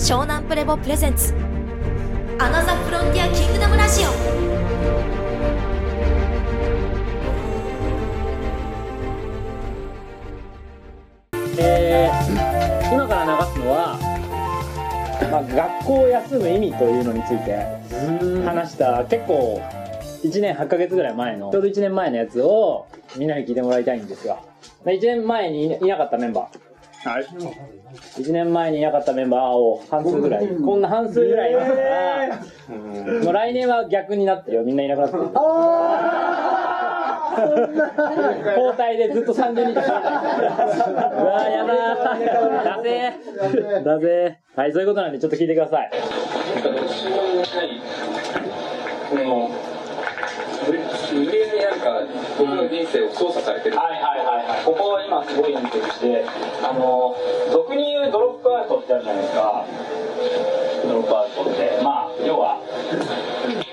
[0.00, 1.34] 湘南プレボプレゼンツ。
[2.38, 4.08] アナザーフロンティアキングダムラジオ。
[11.58, 13.98] えー今から流すのは、
[15.30, 17.66] まあ、学校を休む意味というのについて
[18.46, 19.60] 話した結構
[20.24, 22.86] 1年8ヶ月ぐらい前のちょうど1年前のやつを
[23.18, 24.40] みんなに聞いてもらいたいんですが。
[24.86, 26.69] 1年前にいいなかったメンバー
[27.02, 27.24] はい。
[27.24, 30.48] 1年前にいなかったメンバーを半数ぐらい。
[30.48, 31.52] こんな半数ぐらい。
[31.52, 32.36] いますから
[33.24, 34.64] もう来年は逆になってるよ。
[34.64, 35.22] みんないなくなってる。
[38.56, 42.64] 交代でずっと30人うわーやだー。
[42.64, 43.14] だぜ
[43.84, 45.90] だぜはいそういうことなんでちょっと聞いてください。
[49.10, 49.50] この
[52.44, 54.64] か僕の人生を操作されてる、はいはいはいはい。
[54.64, 56.24] ここは今すごいいいとして
[56.62, 57.14] あの
[57.52, 59.64] 俗に言うドロップアウトってあるじゃないですか。
[60.88, 61.80] ドロップアウトって。
[61.82, 62.58] まあ要は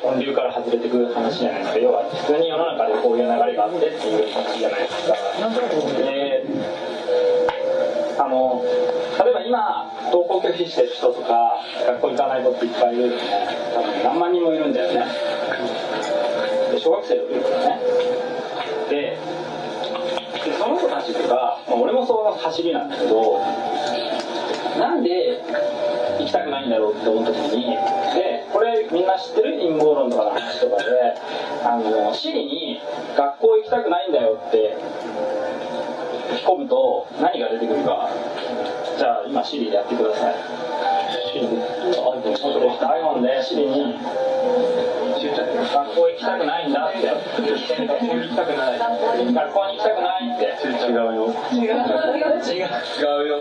[0.02, 1.80] 本流から外れてくる話じゃないですか。
[1.80, 5.16] 要は普通に世の中でこういう流れがあってっていう話じゃないですか。
[5.98, 6.44] で
[8.20, 8.64] あの
[9.24, 13.22] 例えば今登校拒否してる人とか学校行かない子っていっぱいいるよね。
[13.76, 15.06] 多分何万人もいるんだよね。
[16.80, 17.80] 小学生いるからね。
[21.08, 23.40] その子たちとか、まあ、俺もその走りなんだけど
[24.78, 25.42] なんで
[26.20, 27.78] 行きたくないんだろうって思った時に
[28.16, 29.58] でこれみんな知ってる？
[29.60, 30.84] 陰謀論とかの話とかで
[31.64, 32.80] あのシリに
[33.16, 34.78] 学校行きたくないんだよって
[36.30, 38.10] 吹き込むと何が出てくるか。
[38.98, 40.36] じゃあ今シリでやってください。
[41.32, 41.56] シリで。
[41.56, 43.94] iPhone でシリに
[45.74, 47.08] 学校行きたくないんだって。
[47.08, 50.46] 学校行きたくない学校に行きたくないって。
[50.88, 51.34] 違うよ。
[51.52, 52.64] 違う違う違
[53.24, 53.40] うよ。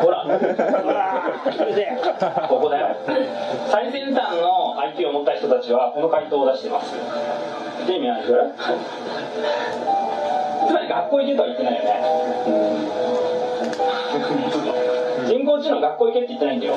[0.00, 0.14] ほら
[2.48, 2.96] ここだよ。
[3.70, 6.94] 最先端の IQ を持った人たちはこの回答を出してます。
[6.94, 8.52] って意味ある。
[10.66, 12.02] つまり学校行けとは言ってないよね。
[13.24, 13.27] 人
[15.48, 16.74] 工知能学校行けって言ってないんだよ。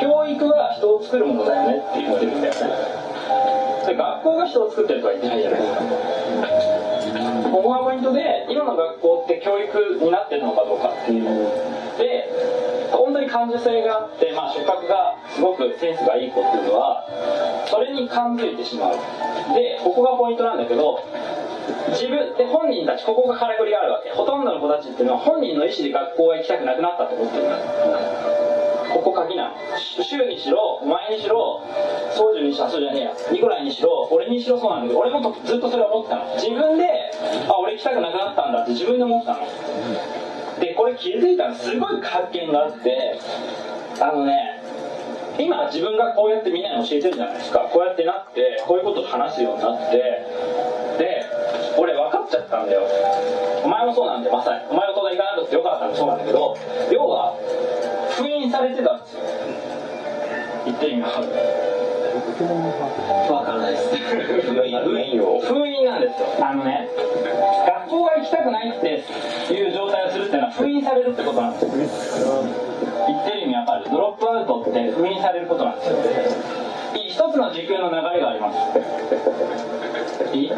[0.00, 2.60] 教育は人を作るものだよねって言ってるんだよね
[3.86, 5.60] で学校が人を作ってるとは言ってないじゃない。
[5.60, 5.66] で
[7.02, 7.20] すか
[7.52, 11.24] ここがポイントで今の学校って教育になってるのかどうかっていう。
[11.98, 12.32] で
[12.92, 17.04] 本当に感受性があって、まあ、触覚がすごくセンスがいい子っていうのは
[17.68, 18.94] それに感づいてしまう。
[19.54, 21.00] でここがポイントなんだけど
[21.90, 24.10] 自分で本人たちここがからくりがあるわけ。
[24.10, 27.44] ほとんどの子たちっていうのは本人の意思で学校へ行きたくなくなったと思ってる。
[28.92, 31.62] ここ鍵なの柊にしろお前にしろ
[32.14, 36.34] 宗樹にしろそうじゃねえやニコライにしろ俺にしろそうなんだけど俺もずっとそれを思ってたの。
[36.36, 37.10] 自分で
[37.48, 39.40] あ俺行きたくなくなったんだって自分で思ってたの。
[40.60, 43.18] でこれ気づいたのすごい発見があって
[44.00, 44.62] あのね
[45.38, 47.68] 今自分がこうやってみんなに教えてるじゃないですか。
[47.70, 49.96] こうやってなってこういうこと話すようになって
[50.96, 51.15] で
[51.76, 52.82] 俺分かっちゃったんだよ。
[53.64, 54.60] お前もそうなんでまさに。
[54.70, 56.56] お前の東大行かなくてよかったのもそうなんだけど
[56.92, 57.34] 要は
[58.16, 59.20] 封印されてたんですよ
[60.66, 61.28] 言ってる意味わかる
[63.32, 63.96] わからないです。
[63.96, 66.26] 封印封印なんですよ。
[66.46, 66.88] あのね
[67.86, 69.04] 学校が行きたくないって
[69.52, 71.70] いう状態をするっていうのは封印されるってことなんですよ。
[73.06, 73.90] 言ってる意味わかる。
[73.90, 75.96] ドロップアウトって封印されることなんですよ
[77.04, 78.58] 一つの時空の流れがあります。
[80.36, 80.52] いい？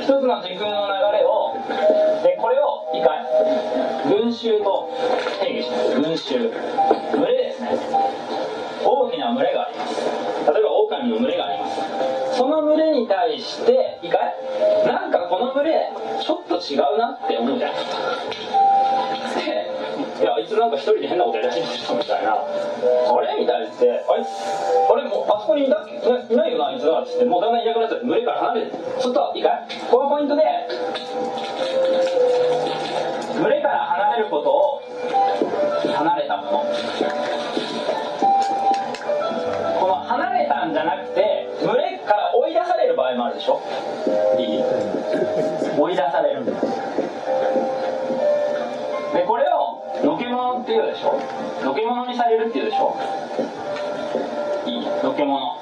[0.00, 1.54] 一つの時空の流れを
[2.22, 3.26] でこれをいいかい
[4.08, 4.88] 群衆と
[5.40, 6.00] 定義します。
[6.00, 6.50] 群衆。
[7.12, 7.76] 群れですね。
[8.84, 10.00] 大きな群れがあります。
[10.52, 12.36] 例えば狼の群れがあります。
[12.36, 14.34] その群れに対していいかい
[14.86, 18.00] なんかこの群れちょっと違うなって思うじゃないですか。
[20.52, 22.36] つなんか一人で変なことやり始めてるみたいな。
[22.36, 24.28] あれみたいなってあいつ
[24.92, 29.66] あれもうあそこにいたいないよなあいつがっつってもうだんだんいなくなっちゃって群れから離れてちょっといいかい？
[29.90, 30.42] ここがポイントで
[33.40, 34.82] 群れから離れることを
[35.88, 36.64] 離れたもの。
[39.80, 43.60] この離れたんじゃなくて群れから追い出される場合もあるでしょ？
[44.38, 44.62] いい
[45.78, 46.66] 追い出されるんです
[50.72, 51.20] け者っていうでしょ？
[51.64, 52.96] のけ者にされるっていうでしょ？
[54.66, 55.60] いいのけ者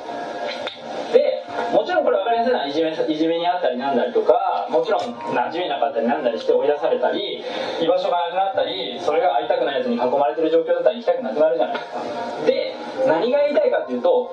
[1.13, 1.43] で
[1.73, 7.43] もちろんこれ分かりやすいのはいじめいじめにあったりなんだりとかもちろん馴染めなかったりなんだりして追い出されたり
[7.83, 12.01] 居場所がなくなったりそれが会いたくないやつに囲まれてる状況だったら行きたくなくなるじゃないですか。
[12.47, 12.77] で
[13.07, 14.31] 何が言いたいかっていうと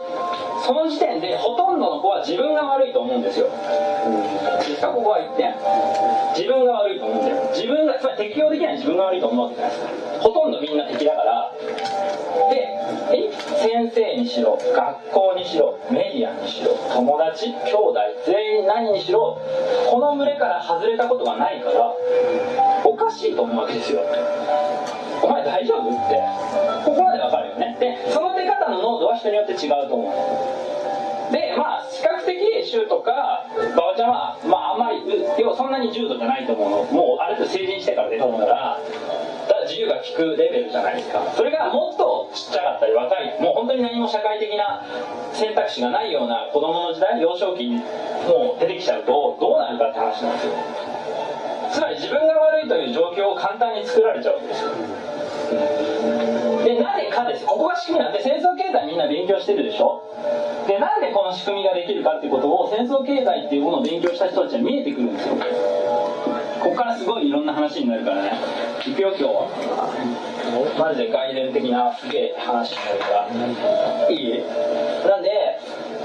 [0.66, 3.48] その時点でほとんどの子は自分が悪いと思うんですよ。
[3.48, 5.54] いいですかここは1点。
[6.36, 7.38] 自分が悪いと思うんだよ。
[7.54, 9.90] 自分がつまり適応できない自分が悪いと思うわけじゃないですか。
[10.22, 11.52] ほとんどみんな敵だから。
[12.50, 13.32] で
[13.62, 19.40] 先生にしろ学校にしろメディアにしろ友達兄弟全員何にしろ
[19.90, 21.94] この群れから外れたことがないから
[22.84, 24.02] おかしいと思うわけですよ。
[25.24, 26.22] お前大丈夫って。
[26.86, 27.47] ここまでわかる？
[27.80, 31.32] でその出方の濃度は人によって違うと思う。
[31.32, 33.46] でまあ比較的シューとか
[33.76, 35.04] 馬場ちゃんは、まあ、あんまり
[35.38, 36.92] 要はそんなに重度じゃないと思うの。
[36.92, 38.80] もうある程度成人してから出たものから
[39.50, 41.22] だ自由が利くレベルじゃないですか。
[41.36, 44.84] それがもっとちっちゃかったり若いもう本当に何も社会的な
[45.34, 50.54] 選択肢がないような子供の時代幼少期にもう出てきちゃうとどうなるかって話なんですよ。
[51.72, 54.70] つまり自分が悪いという状況を簡単に作られちゃうわけですよ。
[56.68, 60.04] でなぜかですここが仕組みなんで戦争経済みんな勉強してるでしょ？
[60.68, 65.36] でなんでこの仕組みができるかってことを戦争経済っていうものを勉強した人たちは見えてくるんですよ。
[66.60, 68.32] ここからすごいいろんな話になるからね。
[68.86, 69.48] 行くよ今日は。
[70.78, 74.12] マジで概念的なすげえ話になるから。
[74.12, 74.44] いい？
[75.08, 75.47] なんで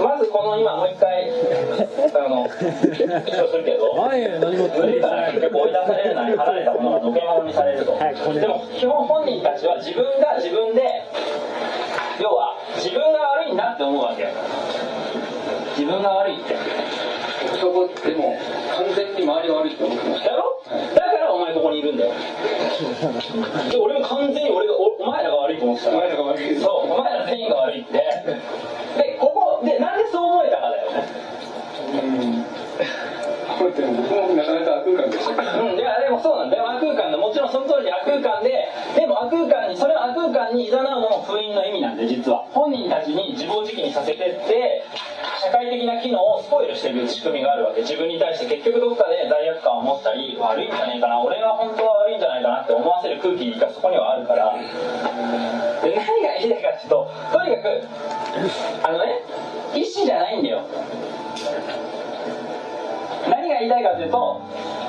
[0.03, 7.93] まずこの今もう一回 あの一応するけど前何も群れから結局追い出されるなり離れたものがのけ者にされると。
[7.93, 8.41] はいこれ。
[8.41, 10.83] でも基本本人たちは自分が自分で
[12.21, 14.27] 要は自分が悪いんだって思うわけ。
[15.77, 16.55] 自分が悪いって。
[17.61, 18.37] そこでも
[18.77, 20.63] 完全に周りが悪いって思ってましだろ？
[20.95, 22.13] だからお前ここにいるんだよ。
[23.71, 26.57] で俺も完全に俺がおお前らが悪いと思ってたたお前らが悪い。
[26.57, 31.05] そうお前ら全員が悪いってでここでなんでそう思えたかだよね
[31.93, 32.45] うん
[33.59, 44.83] これって僕もなかなか悪空間でしたけどうん、いやでもそうなんだよ悪空間でもちろんその通り悪空間ででも悪空間にそれを悪空間に誘うのも封印の意味なんで実は本人たちに自暴自棄にさせてって
[45.39, 47.83] 社会的な機能をスポイルしていく仕組みがあるわけ。
[47.83, 51.21] 自分に対して結局どっかで罪悪感を持ったり悪いんじゃないかな。
[51.23, 54.53] 俺は本当は悪いんじゃないかなって思わせる空気がそこにはあるから。
[54.59, 57.83] で何が言いたいかっていうととにかく
[58.83, 59.23] あのね
[59.75, 60.63] 意思じゃないんだよ。
[63.31, 64.41] 何が言いたいかというと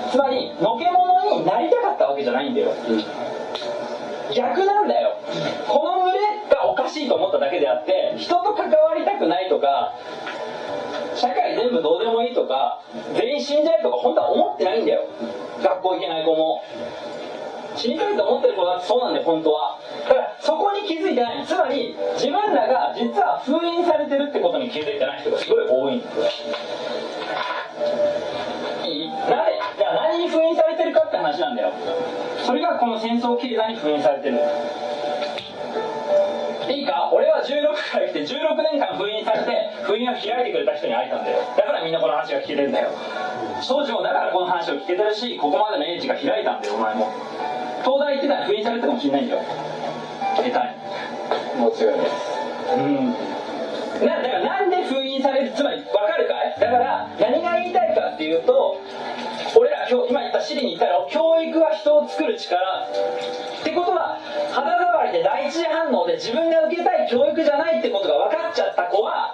[0.09, 2.73] つまりのけ者になりたかったわけじゃないんだよ、
[4.31, 5.17] 逆なんだよ。
[5.67, 9.93] この群れがおかしいと思っただけであって人と関わりたくないとか
[11.15, 12.81] 社会全部どうでもいいとか
[13.15, 15.03] 全員死んじゃえとか本当は思ってないんだよ。
[15.63, 16.63] 学校行けない子も。
[17.75, 19.79] 死にたいと思ってる子だってそうなんだよ本当は。
[20.07, 21.45] だからそこに気づいてない。
[21.45, 26.25] つまり自分らが実は封印されてるってことに気づいてない人がすごい多いんですよ。
[29.23, 31.71] いいなぜじゃあ何に封印されてるかって話なんだよ。
[32.45, 34.37] それがこの戦争経済に封印されてる。
[36.69, 37.09] いいか？
[37.11, 41.39] 俺は16から来て16年間封印されて封印を開いてくれた人に会えたんだよ。
[41.57, 42.89] だからみんなこの話が聞けてんだよ。
[43.61, 47.11] 少女だからこの話を聞けてるしここまでの英知が開いたんだよお前も。
[47.83, 49.41] 東大行ってたら封印されてたかもしれないんだよ。
[50.35, 50.53] 下手に。
[51.59, 52.13] もちろんです
[52.75, 53.11] うん。
[54.07, 56.59] なだからなんで封印されるつまり分かるかい？
[56.59, 58.79] だから何が言いたいかっていうと
[59.55, 64.19] 俺ら今日今言ったシリに言ったら教育は人を作る力ってことは
[64.51, 69.33] 肌触りで第一次反応で自分が受けたい教育じゃないってことが分かっちゃった子は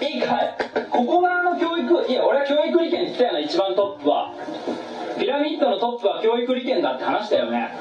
[0.00, 0.54] いいかい？
[0.90, 4.32] ここ側の教育いや俺は教育利権って言ったよな一番トップは
[5.18, 7.72] ピラミッドのトップは教育利権だって話したよね。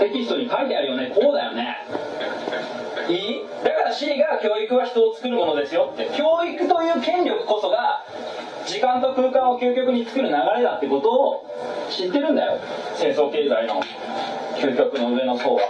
[0.00, 1.12] テキストに書いてあるよね。
[1.14, 1.76] こうだよね。
[3.08, 3.42] いい？
[3.66, 6.08] だから C が教育は人を作るものですよって。
[6.16, 8.06] 教育という権力こそが
[8.64, 11.46] 時間と空間を究極に作る流れだってことを
[11.90, 12.60] 知ってるんだよ。
[12.94, 13.82] 戦争経済の
[14.54, 15.62] 究極の上の層は。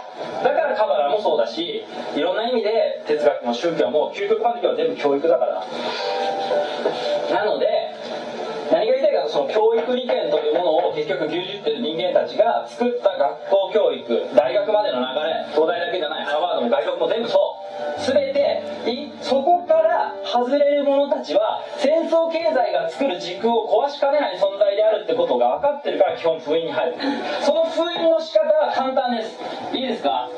[0.45, 1.85] だからカバラもそうだし
[2.15, 5.65] いろんな意味で哲学も宗教も究極までは全部教育だから。
[7.33, 7.86] なので
[8.71, 26.97] 何が言いたいかとその教育利権というものを結局牛耳ってる人間たちが作った学校教育大学までの流れ東大だけじゃないハーバードも外国も全部そう全ていそこから外れる者たちは戦争経済が作る時空を壊しかねない存在であるってことが分かってるから基本封印に入る
[27.43, 29.39] その封印の仕方は簡単です。
[29.73, 30.29] いいですか？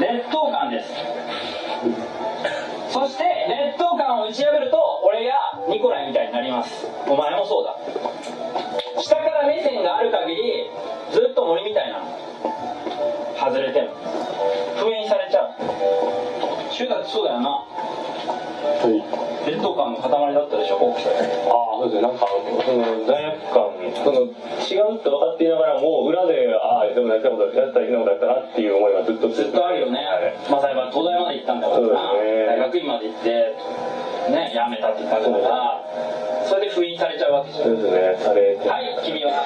[0.00, 0.92] 劣等感です。
[4.22, 5.34] を打ち破ると俺や
[5.68, 6.86] ニコライみたいになります。
[7.08, 7.76] お前もそうだ。
[9.02, 10.70] 下から目線がある限り
[11.12, 12.06] ずっと森みたいなの
[13.38, 13.88] 外れても
[14.76, 16.21] 封印されちゃう。
[16.82, 17.50] シュだってそうだよな。
[17.50, 17.66] は
[18.90, 18.98] い。
[19.46, 22.26] 劣等感の塊だったでしょああそうですねなんか
[22.62, 24.22] その罪悪感その
[24.62, 32.46] 違うって分かっていながらも裏でああでもやったことやったらいけないことだったなっていう思いはずっとずっとあるよね、はいまあ、裁判東大まで行ったんだからな、そうですね。
[32.46, 33.58] 大学院まで行って
[34.30, 35.82] ね辞めたって言ったから
[36.46, 37.74] それで封印されちゃうわけじゃん。
[37.74, 38.14] そうですね。
[38.22, 38.68] されて。
[38.68, 39.42] はい君は。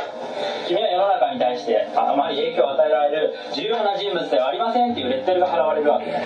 [0.68, 0.85] 君は
[1.36, 6.06] に対してあまり影響を与えられる重要な人物ではありませんっていうレッテルが払われるわけ。
[6.06, 6.16] で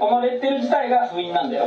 [0.00, 1.66] このレッテル自体が封印なんだよ。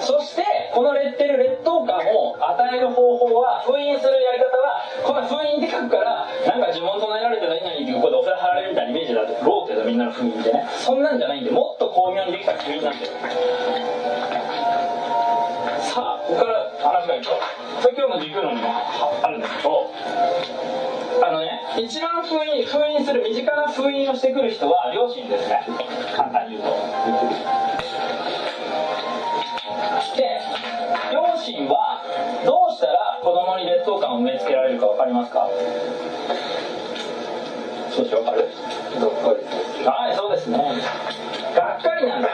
[0.00, 10.68] そしてこのレッテル劣等感を与える方法は封印するやり方はこの封印って書くからなんか呪文唱えられて何々っていうこでお札貼られるみたいなイメージだとろうけどみんなの封印ってね。
[10.78, 13.12] そんなんじゃないんでもっと巧妙にできた封印なんだよ。
[15.80, 16.63] さあここから
[17.22, 18.68] それ今日の軸論にも
[19.22, 19.90] あるんですけど
[21.22, 25.66] あのね一番封印封印する身近な封印をしてくる人は両親ですね。
[26.16, 26.76] 簡単に言うと。
[30.16, 30.40] で
[31.12, 32.02] 両親は
[32.44, 35.48] どうしたら子供に劣等感を植え付けられるか分かりますか？
[37.90, 38.48] 少し分かる
[39.86, 40.58] はいそうですね。
[41.54, 42.28] がっかりなんだ。
[42.28, 42.30] い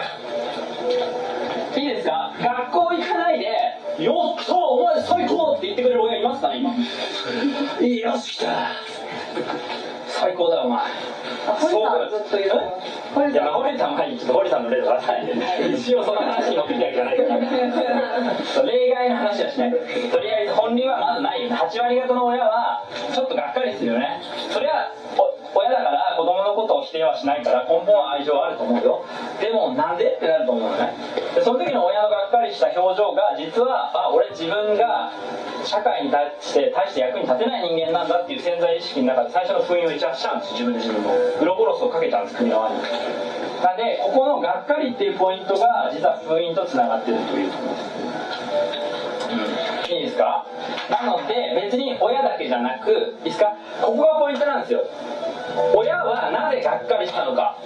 [4.04, 6.70] よっそうお前最高!」って言ってくれる親いますか今。
[7.80, 8.46] いいよし来た。
[10.06, 10.82] 最高だよお前。
[11.46, 15.32] 堀さんずっと言ういや、まあ、堀さんはちょっと堀さんの例とか出さないで
[15.76, 17.40] 一応その話に乗ってきたわけじゃないから。
[18.44, 19.70] そう例外の話はしない。
[19.70, 19.76] と
[20.20, 21.56] りあえず本流はまずないよね。
[21.56, 24.20] 8割方の親はちょっとがっかりするよね。
[24.50, 25.99] それはお親だから
[26.62, 29.04] ことを否定はしないから根本は愛情はあると思うよ。
[29.40, 30.94] でもなんでってなると思うのね。
[31.34, 35.12] でその時の親のがっかりした表情が実はあ俺自分が
[35.64, 41.10] 社会に対して大して役に立てない人間なんだっていう潜在意識の中で最初の封印を打ち出しちゃうんです自分で自分の。
[41.40, 42.76] ウロボロスをかけちゃうんです国の輪に。
[43.62, 47.90] なんでここのがっかりっていうポイントが実は封印とつながってるというところです。
[49.92, 50.46] いいですか？
[50.88, 53.54] なので別に親だけじゃなくいいですか？
[53.82, 54.80] ここがポイントなんですよ。
[55.74, 57.56] 親はなぜがっかりしたのか。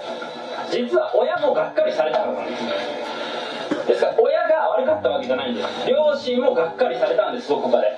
[0.71, 2.25] 実は親もがっかりされたか。
[2.25, 5.87] らなんですですから親が悪かったわけじゃないんです。
[5.87, 7.97] 両親もがっかりされたんですどこかで。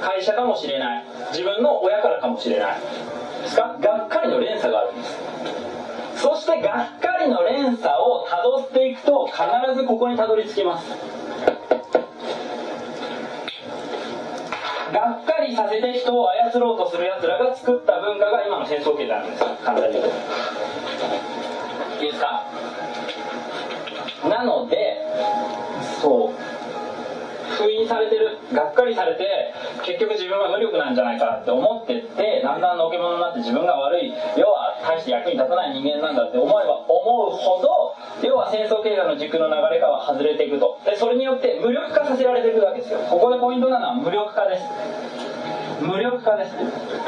[0.00, 1.04] 会社かもしれない。
[1.30, 2.80] 自分の親からかもしれない。
[3.42, 5.16] ですかがっかりの連鎖があるんです。
[6.16, 9.40] そしてがっかりの連鎖をたどっていくと必
[9.76, 10.86] ずここにたどり着きます。
[14.92, 19.44] がっかりさせて人を操ろうとするやつらが作った文化が今の戦争経済なんです。
[19.64, 20.10] 簡単に言うと。
[22.04, 22.44] いいですか
[24.28, 25.02] なので
[26.00, 26.57] そう。
[27.58, 36.94] 封印されてるがっかりされて結局自分は無力なんじゃないかって思ってってだんだんのけ者になって自分が悪い要は大して役に立たない人間なんだって思えば思
[37.26, 40.78] うほど要は戦争経済の軸の流れからは外れていくと。
[40.84, 42.98] でそれによって無力化させられていくわけですよ。
[43.10, 44.64] ここでポイントなのは無力化です。
[45.82, 46.54] 無力化です。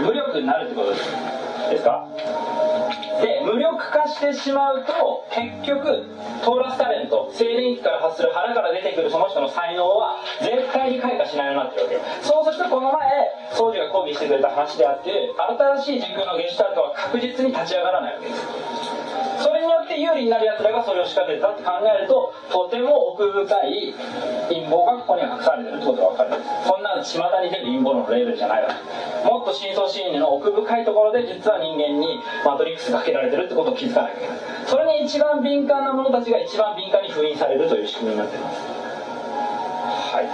[0.02, 1.49] 無力になるってことです。
[1.70, 2.06] ですか
[3.22, 6.06] で無力化してしまうと結局
[6.44, 15.10] トーラスタレント静電気から発する腹から出てくるその人の才能は絶対に開花しないようになってるわけそうするとこの前宗司が抗議してくれた話であって
[15.82, 19.29] 新しい時空のゲシュタルトは確実に立ち上がらないわけです。
[19.40, 23.94] それによって有利になる奴らがそれを仕掛けてたって考えるととても奥深い
[24.48, 26.42] 陰謀がここには隠されてるってことが分かる。
[26.64, 28.76] そんな巷に出る陰謀のレベルじゃないわ
[29.24, 34.28] もっと深層心理の奥深いところで実は人間にマトリックスがかけられてるってことを気づかなきゃいけ。
[34.28, 38.60] ないそれに一番敏感な者たちが一番敏感に封印されるという仕組みになっています。
[40.12, 40.28] はい。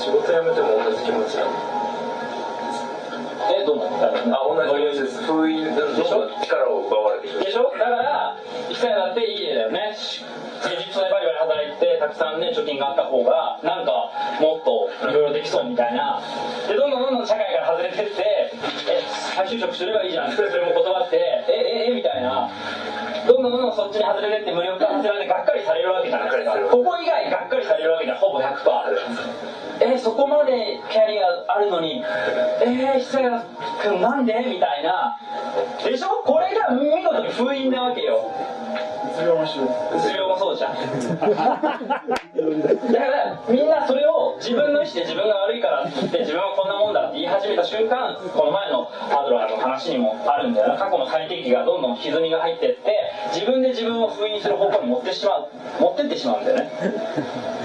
[0.00, 1.79] 仕事辞めても同じ気持ちなの
[3.58, 5.00] えどうなんだあ同じ。
[5.00, 5.72] です封印の
[6.42, 8.36] 力を奪われてでしょだから
[8.68, 16.20] 一歳だっていい家だよね現実でバリバリ働いてたくさんね貯金があった方がなんかもっといろいろできそうみたいな
[16.68, 19.02] でどんどんどんどん社会から外れてってえ
[19.34, 22.50] 再就職すればいいじゃんそれも断ってえええみたいな
[23.30, 26.58] どんどんどんどんそっちに外れてって無力化させられてがっかりされるわけじゃないですか。
[26.66, 28.50] ここ以外がっかりされるわけじゃほぼ100%
[29.94, 32.02] えそこまでキャリアあるのに。
[32.60, 33.30] えー、久谷
[33.82, 34.34] 君なんで？
[34.48, 35.16] みたいな。
[35.84, 36.08] でしょ？
[36.26, 38.20] これが見事に封印なわけよ
[38.70, 40.78] うつ病もそうじゃんだ
[41.16, 41.34] から
[43.48, 50.68] みんなそれを自分の意思で自分が悪いからって言って自分はこんなもんだって言い始めた瞬間この前のアドラーの話にもあるんだよ。
[50.68, 52.96] な過去の最適がどんどん歪みが入ってって
[53.34, 55.48] 自分で自分を封印する方向に持ってしまう
[55.80, 56.70] 持ってってしまうんだよね。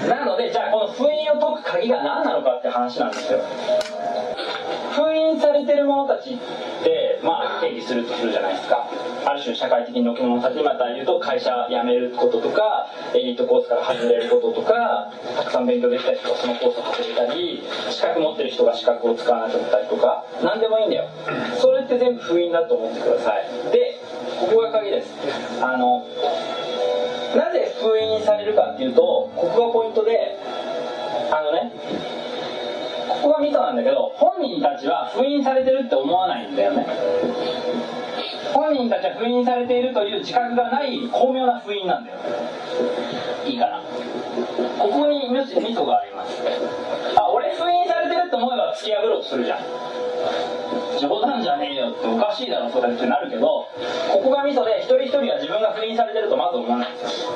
[0.08, 3.40] なのでじゃあこの封印を解く鍵が何なのかって話なんですよ。
[5.26, 6.38] 封印されてる者たちっ
[6.84, 8.88] てまあ定義するとするじゃないですか。
[9.24, 21.08] ある種社会的にのけ者たちまた言うと会社辞めることとかエリートコースから外れることとかたくさん勉強できた人がそのコースを始めたり資格持ってる人が資格を使わなかったりとか何でもいいんだよ。
[21.58, 23.48] それって全部封印だと思ってください。
[23.72, 23.98] で
[24.38, 25.10] ここが鍵です。
[25.60, 26.06] あの
[27.34, 29.02] なぜ封印されるかっていうと
[29.34, 30.38] ここがポイントで
[31.32, 31.72] あのね
[33.22, 36.86] ここがミソなんだけど本人たちは封印されてるって思わないんだよね。
[38.52, 42.18] 本人たちは封印されているという自覚がない巧妙な封印なんだよ。
[43.46, 43.80] いいかな。
[44.78, 46.42] ここにミソミソがあります。
[47.16, 49.58] あ俺封印されてるって思えば突き破ろうとするじゃん。
[51.00, 53.68] 冗談じゃねえよっておかしいだろそれってなるけどこ
[54.24, 56.92] こがミソで一人一人は自分が封印されてるとまず思わない。
[56.92, 57.30] んですよ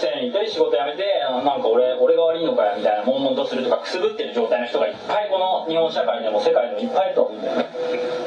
[0.00, 7.68] だ今言ったように一人仕事辞めてなんか俺俺が悪いのかよみたいな悶々とするとかくすぶってる状態の人がいっぱいこの日本社会でも世界でもいっぱいいると思うんだよね。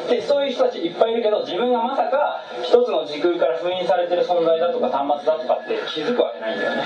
[0.09, 6.83] でそういう人たちいっぱいいるけど自分がまさか一つの時空から封印されてる存在だとか端末だとかって気づくわけないんだよね。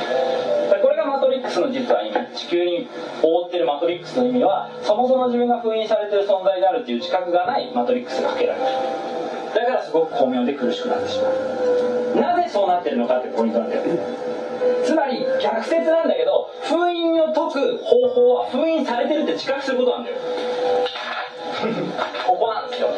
[0.71, 2.21] だこれがマトリックスの実は意味。
[2.35, 2.87] 地球に
[3.21, 8.65] 覆ってるマトリックスの意味はそもそも自分が封印されてる存在であるっていう自覚がないマトリックスがかけられる。
[9.53, 12.19] だからすごく巧妙で苦しくなってしまう。
[12.19, 13.83] なぜそうなってるのかってポイントなんだよ
[14.83, 20.17] つまり逆説なんだけど封印を解く方法は封印されてるって自覚することなんだよ。
[22.25, 22.89] ここなんですよ。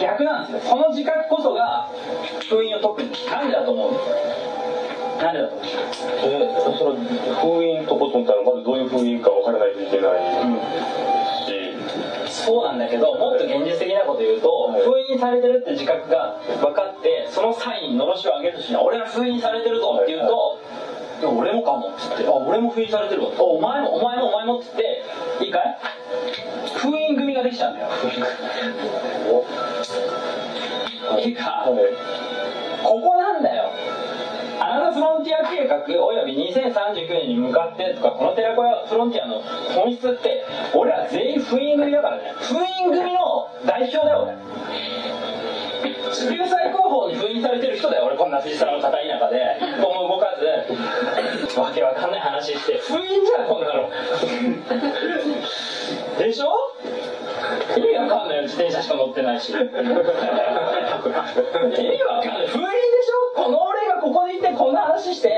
[0.00, 0.72] 逆なんですよ。
[0.72, 1.88] この自覚こそが
[2.48, 3.92] 封印を解くんですなんでだと思う
[5.22, 5.66] なんでだと思う
[6.22, 6.96] えその
[7.36, 10.18] 封印とことんったらまずどういう封印か分からないといけない
[11.46, 20.87] し、そうなんだけどもっと現実的なこと言うと、封印されてるって自覚が分かってその際にのろしを上げるとしな俺は封印されてるぞって言うと、い
[21.22, 25.02] や俺もかもっつってあ俺も封印されてるわあお前もお前もお前もっつって
[25.44, 25.78] いいかい？
[26.76, 27.88] 封印組ができちゃうんだよ
[31.24, 31.64] いいか？
[32.84, 33.70] ここなんだよ。
[34.60, 40.44] アナザフロンティア計画および2039年に向かってとかこのテラコヤフロンティアの本質って
[40.74, 42.32] 俺ら全員封印組だからね。
[42.38, 44.34] 封印組の代表だよ俺。
[46.12, 48.16] 地球最高峰に封印されてる人だよ俺。
[48.16, 49.58] こんな藤沢の片田舎で。
[49.60, 52.78] 一歩も動かずわけわかんない話して。
[52.78, 53.90] 封印じゃんこんなの。
[56.18, 56.52] でしょ？
[57.76, 58.42] 意味わかんないよ。
[58.44, 59.50] 自転車しか乗ってないし。
[59.54, 59.74] 意味わ
[62.22, 62.46] かんない。
[62.46, 63.42] 封印でしょ？
[63.42, 63.67] この俺
[63.98, 65.30] がここでいてこんな話して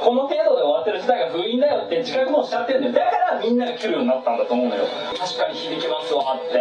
[0.00, 2.94] この程度で終わってる事態が封印だよって自覚もしちゃってるんだよ。
[2.94, 4.84] だからみんなが来るようになったんだと思うのよ。
[5.18, 6.60] 確かに響きますわって。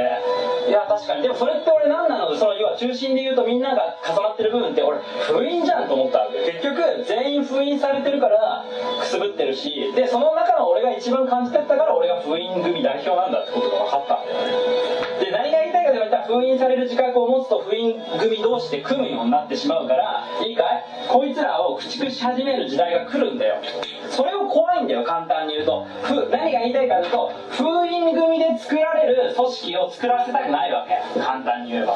[0.70, 1.22] いや確かに。
[1.24, 2.34] でもそれって俺何なの？
[2.36, 6.40] その要は中心で言うとみんなが重なってる部分って俺封印じゃんと思ったわけ。
[6.52, 8.64] 結局全員封印されてるから
[9.00, 9.92] くすぶってるし。
[9.94, 14.52] でその中の俺が一番感じてったから俺が封印組代表なんだってことが分かったんだよね。
[15.20, 15.32] で
[16.14, 20.84] た封印される自覚を持つと封印組同士で組むようになってしまうからいいかい？
[21.10, 23.56] こいつらを駆逐し始める時代が来るんだよ。
[24.10, 25.86] それを怖いんだよ簡単に言うと。
[26.04, 31.20] ふ何が言いたいかというと封印組で作られる組織を作らせたくないわけ。
[31.20, 31.96] 簡単に言えば。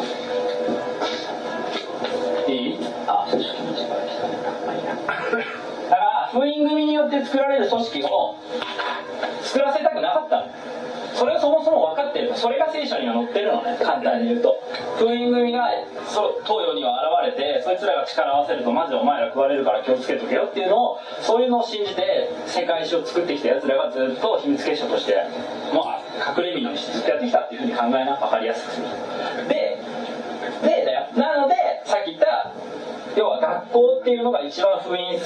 [2.48, 2.78] いい？
[3.08, 4.06] あ組織に力だ
[5.90, 8.36] から封印組によって作られる組織を
[9.42, 10.48] 作らせたくなかったの。
[11.18, 12.32] それをそもそも分かってる。
[12.36, 13.76] それが聖書には載ってるのね。
[13.82, 14.54] 簡単に言うと。
[15.00, 15.70] 封印組が
[16.06, 25.16] そ東洋には現れてそいつらが力を合わせるとマジでお前ら食われるから気をつけとけよっていうのをそういうのを信じて世界史を作ってきたやつらがずっと秘密結社として
[25.74, 28.88] まあ隠れ蓑にしてずっとやってきたっていうふうに考えな分かりやすくする。
[29.50, 29.78] で
[30.62, 32.54] だよなのでさっき言った
[33.16, 35.20] 要は学校っていうのが一番封印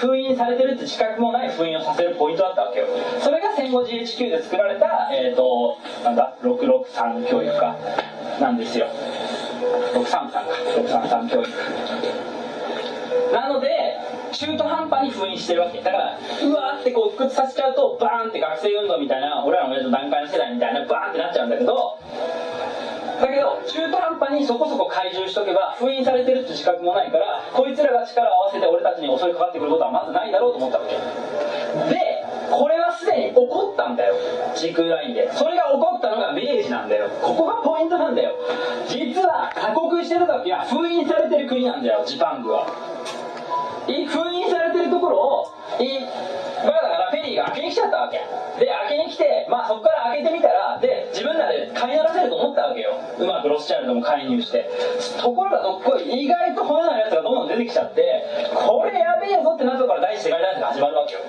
[0.00, 2.86] 封印されてるって自覚もない封印をさせるポイントだったわけよ。
[3.20, 7.76] それが戦後 GHQ で作られたえ、ー、となんだ？663教育科
[8.40, 8.86] なんですよ。
[9.94, 10.44] 633か。
[10.76, 11.50] 633教育。
[13.32, 13.98] なので
[14.32, 15.78] 中途半端に封印してるわけ。
[15.78, 21.98] だからうわーってこう屈させちゃうとバーンって学生運動みたいな俺らの親の段階の世代みたいなバーンってなっちゃうんだけど
[23.20, 30.94] だけど中途半端にそこそこ懐柔しとけば封印されてるって自覚もないからこいつらが力を合わせて俺たちに襲いかかってくることはまずないだろうと思ったわけ。
[31.90, 32.18] で
[32.50, 34.14] これはすでに起こったんだよ。
[34.54, 35.30] 時空ラインで。
[35.34, 37.08] それが起こったのが明治なんだよ。
[37.20, 38.32] ここがポイントなんだよ。
[38.88, 42.66] 実は鎖国してる時は封印されてる国なんだよジパングは。
[43.86, 46.00] 封印されてるところをい
[46.64, 48.18] バカだからフェリーが開けに来ちゃったわけ。
[48.58, 52.98] で開けに来てまあそこから開けてみたらで自分らで飼いならせると思ったわけよ。
[53.18, 54.68] うまくロスチャイルドも介入して。
[55.20, 61.20] ところがどっこい意外と骨ないやつがどんどん出てきちゃってこれやべえぞってなったから第一世界大戦が始まるわけよ。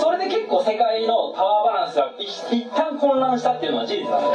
[0.00, 4.32] それで結構世界のパワーバランスが一旦混乱したっていうのは事実なんだよ。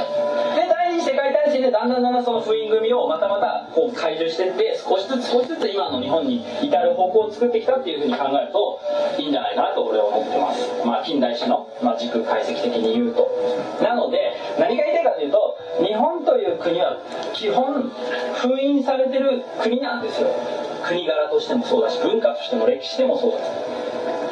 [0.56, 8.80] で第二次世界大戦でだんだんだんだんその封印組をまたまたこう解除してって少しずつ少しずつ今の日本に至る方向を作ってきたっていうふうに考えると
[9.18, 10.86] いいんじゃないかなと俺は思ってます。
[10.86, 13.28] まあ近代史の、まあ、軸解析的に言うと。
[13.82, 16.98] なので何が言いたいかというと日本という国は
[17.34, 17.90] 基本
[18.36, 20.28] 封印されてる国なんですよ。
[20.84, 23.38] 国柄としてもそうだし文化としても歴史でもそうだ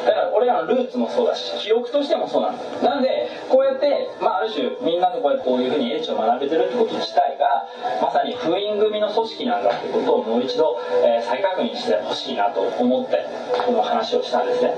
[0.04, 7.68] だから俺らのルーツもそうだし記憶としてもそうなんですなんでこうやって、まあ、ある種みんなでこうやってこういうふうに英知を学べてるってこと自体が
[8.02, 13.24] まさに封印組の組織なんだってことをもう一度、えー再確認してほしいなと思って
[13.64, 14.74] この話をしたんですね。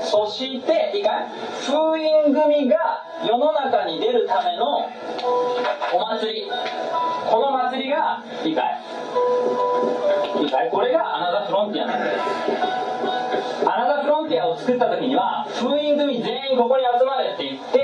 [0.00, 1.28] そしていいかい
[1.66, 4.88] 封印組が世の中に出るための
[5.92, 6.50] お祭り。
[7.28, 8.80] この祭りがいいかい？
[10.42, 10.70] いいかい？
[10.70, 12.18] これがアナザフロンティアなんだよ。
[13.62, 17.77] アナザフロンティアを作った時には封印組全員ここに集まれって言って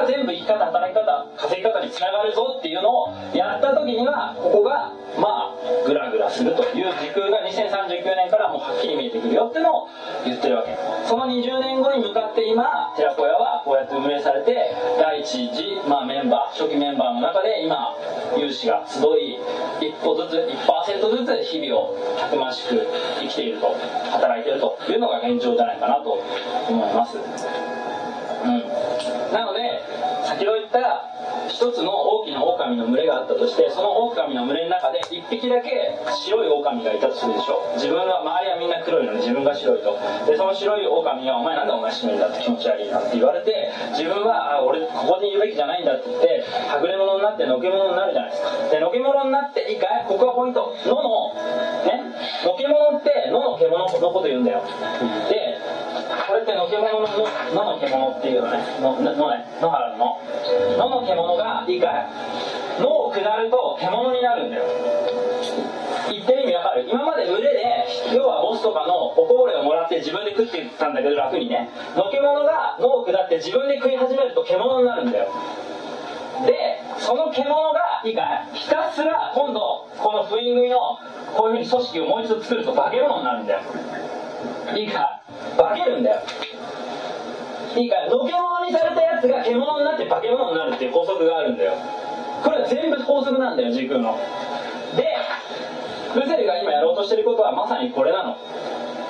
[0.00, 5.54] が全部生き方働き方稼ぎ方につながるぞっていうのをやった時にはここがまあ
[5.86, 9.88] グラグラするという時空が2039年からもうはっきり見えてくるよっていうのを
[10.24, 10.76] 言ってるわけ。
[11.06, 17.94] その20年後に向かって今寺子屋はこうやって運営されて第一次、まあ、メンバー初期メンバーの中で今
[18.38, 19.38] 有志が集い
[19.80, 22.86] 一歩ずつ1%ずつ日々をたくましく
[23.20, 23.74] 生きていると
[24.10, 26.22] 働いているというのが現状じゃないかなと
[26.68, 27.16] 思います。
[27.16, 29.32] うん。
[29.32, 29.82] なので
[30.30, 31.02] 先ほど言った
[31.60, 37.60] 一つの大きな狼の群れがあったとしてその狼の群れの中で一匹だけ白い狼がいたとするでしょ。
[37.68, 39.92] う自分は周りはみんな黒いのに自分が白いと。
[40.24, 48.48] でその白い狼が「お前なんでお前白いんだ」って気持ち悪いなって言われて自分はあ「俺ここにいるべきじゃないんだ」って言ってはぐれ者になってのけ者になるじゃないですか。
[48.70, 50.04] でのけ者になっていいかい？
[50.08, 51.34] ここがポイント「の」の。
[51.84, 52.00] ね？
[52.46, 54.62] のけ者って「の」の獣のこと言うんだよ。
[55.28, 55.60] で
[56.26, 57.00] これってのけ者の
[57.52, 58.64] 「の」の獣っていうのね。
[58.80, 59.44] のののね？
[59.60, 60.18] 野原の
[60.78, 62.06] 「の」の獣がいいかい
[62.80, 64.62] 「の」を下ると獣になるんだよ。
[66.10, 66.86] 言ってる意味わかる。
[66.88, 71.70] 今まで群れで要はボスとかのおこぼれをもらって自分で食ってたんだけど楽にね。
[71.96, 75.28] のけ者が脳を下って自分で食い始めると獣になるんだよ。
[76.46, 80.98] でその獣がいいかいひたすら今度この封印組の
[81.36, 83.60] こういうふうに組織をもう一度作ると化け物になるんだよ。
[84.74, 85.20] いいか
[85.56, 86.20] 化けるんだよ。
[87.76, 91.74] いいかのけ者にされたやつが獣になって化け物になるっていう則があるんだよ。
[92.42, 94.18] これは全部法則なんだよ時空の。
[94.96, 95.04] で
[96.14, 98.36] ルゼルが今やろうとしてることはまさにこれなの。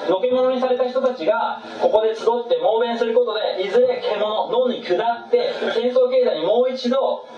[0.09, 7.29] のけ者にされた人たちがここで集って猛弁することでいずれ獣脳に下って戦争経済にもう一度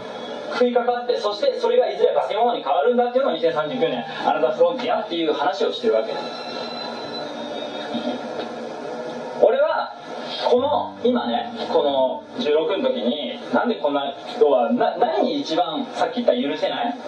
[0.53, 6.15] 食いかかってそしてそれがいずれ化け物に変わるんだっていうのを2039年アナザーフロンティアっていう話をしてるわけ。
[9.43, 9.93] 俺は
[10.49, 16.99] この今ねこの16の時になんでこんな人はな何に一番さっき言った許せない？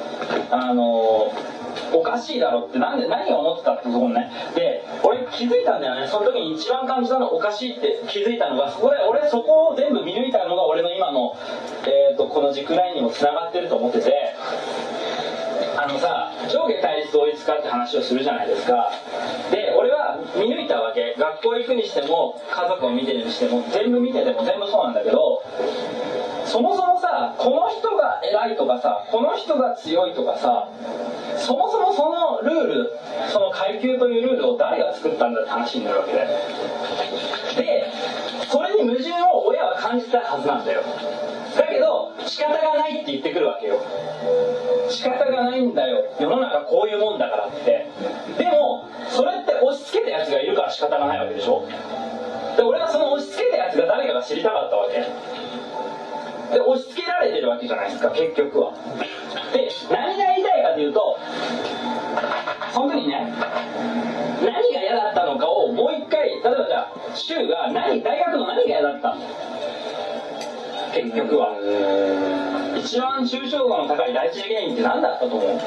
[0.51, 1.33] あの
[1.93, 4.31] おかしいだろってなんで何を思ってたってところね。
[4.55, 6.07] で俺気づいたんだよね。
[6.09, 11.35] その時に一番感じたのおかしいって気づいたのがそこで俺そこを全部見抜いたのが俺の今の、
[11.87, 14.35] えー、とこの軸ラインにもつながってると思ってて。
[15.85, 18.91] あのさ上下対立同一化って話をするじゃないですか。
[19.51, 21.15] で俺は見抜いたわけ。
[21.19, 25.43] 学校行くにしても家族を見てるにしても全部見てても全部そうなんだけど
[26.47, 30.71] そもそもさこの人が偉いとかさこの人が強いとかさ
[31.37, 32.91] そもそもそのルール
[33.29, 36.19] その階級というルールを誰が作ったんだって話になるわけで
[37.63, 37.93] で
[38.49, 40.83] それに矛盾を親は感じたはずなんだよ。
[41.57, 43.81] だけど仕方がないって言ってくるわけよ。
[44.89, 46.05] 仕方がないんだよ。
[46.21, 47.87] 世の中こういうもんだからって。
[48.39, 51.67] でもそれって押し付けたやつがいるから仕方がないわけでしょ。
[52.57, 55.05] で俺はその押し付けたやつが誰かが知りたかったわけ。
[56.55, 58.73] で押し付けられてるわけじゃないですか結局は。
[59.53, 61.19] で何が言いたいかというと
[62.73, 63.33] その時にね
[64.43, 69.21] 何が嫌だったのかをもう一回例えばじゃあ柊が何大学の何が嫌だったの？
[70.95, 71.59] 結局は。
[72.79, 75.59] 一番抽象度の高い第一次原因って何だったと思う？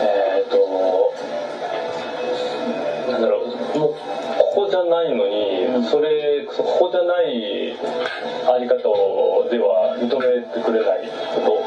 [0.00, 1.12] えっ、と
[3.12, 3.94] なんだろうもう
[4.38, 7.76] ここじゃないのに、それここじゃない
[8.48, 8.76] あり方
[9.48, 11.08] では認めてくれない
[11.44, 11.62] こ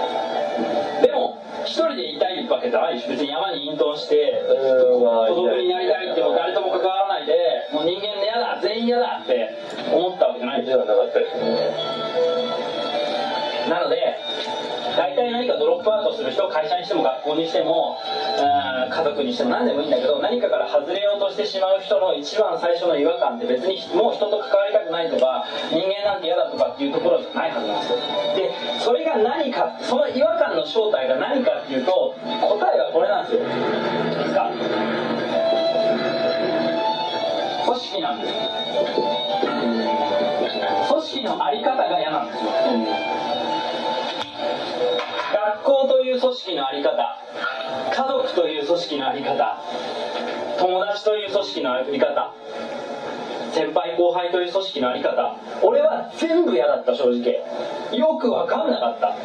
[1.02, 7.34] でも一人でいたいわけじゃないし別に山に隠遁して孤独になりたいってもう誰とも関わらないで
[8.60, 9.56] だ全員嫌だって
[9.92, 11.32] 思ったわけじゃないではなかったです
[13.70, 14.18] なので
[14.98, 17.98] 大体何かドロップアウトする人会社にしても学校にしても
[18.90, 28.00] 家族にしても何でもいいんだけど何かから外れようとしてしまう人の一番最初の違和感って別にもう人と関わりたくないとか人間なんて嫌だとかっていうところじゃないはずなんですよ。
[28.36, 28.52] で
[28.84, 33.44] それが何かその違和感の正体が何かっていうと答えはこれなんですよ。
[38.00, 38.34] 織なんです
[41.10, 42.52] 織のあり方が嫌なんですよ。
[45.34, 47.20] 学校という組織のあり方
[47.92, 49.58] 家族という組織のあり方
[50.58, 52.34] 友達という組織のあり方
[53.54, 57.44] 先輩後輩という組織のあり方俺は全部嫌だった正直。
[57.98, 59.16] よく分かんなかった。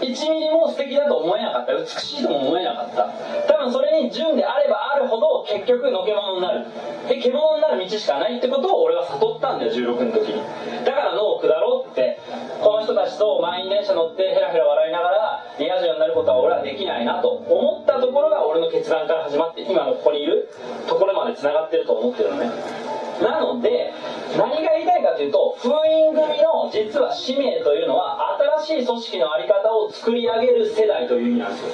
[0.00, 1.74] 1ミリも素敵だと思えなかった。
[1.74, 3.08] 美しいとも思えなかった。
[3.48, 6.66] 多分それに純であればあるほど結局のけ者になる。
[7.08, 10.42] で獣になる道しかないってことを俺は悟ったんだよ16の時に。
[10.84, 12.18] だから脳を下ろうって
[12.60, 20.48] この人たちと満員電車乗ってヘラヘラ笑いながらリア充になることは俺はできないなと思ったところが俺の決断から始まって今のここにいる
[20.86, 22.95] ところまでつながってると思ってるのね。
[23.22, 23.92] なので
[24.36, 31.68] 何が言いたいかというと封印組の実は使命というのは新しい組織の在り方を作り上げる世代という意味なんですよ。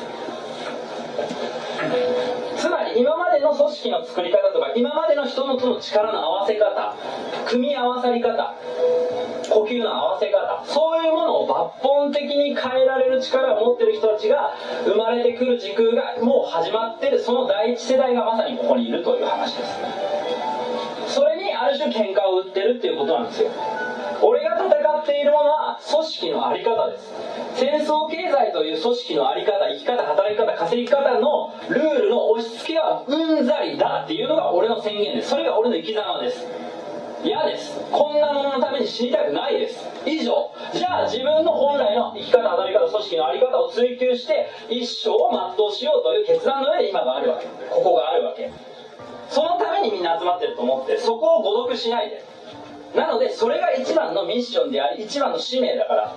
[2.57, 6.95] つまり今までの組織の作り方とか今までの人のとの力の合わせ方
[7.47, 8.55] 組み合わさり方
[9.51, 20.22] 呼吸の合わせ方そういうものを抜本的に変えられる力を持ってる人たちが生まれてくる時空がもう始まってるその第一世代がまさにここにいるという話です。
[21.73, 23.51] それにある種喧嘩を売ってるっていうことなんですよ。
[24.23, 27.13] 俺が戦っているものは組織の在り方です。
[27.57, 35.31] 戦争経済という組織の在り方生き方働き方稼ぎ方のルールの押し付けはうんざりだっていうのが俺の宣言です。
[35.31, 36.47] それが俺の生き様です。
[37.25, 37.79] 嫌です。
[37.91, 39.79] こんなもののために死にたくないです。
[40.07, 40.51] 以上。
[40.75, 47.47] じゃあ自分の本来の生き方働き方組織の在り方を追求して一生を全うしようという決断の上で今があるわけ。
[47.71, 48.51] ここがあるわけ。
[49.33, 52.23] そのためにみんな集まってると思ってそこを誤読しないで。
[52.95, 56.15] なのでそれが一番のミッションであり一番の使命だから。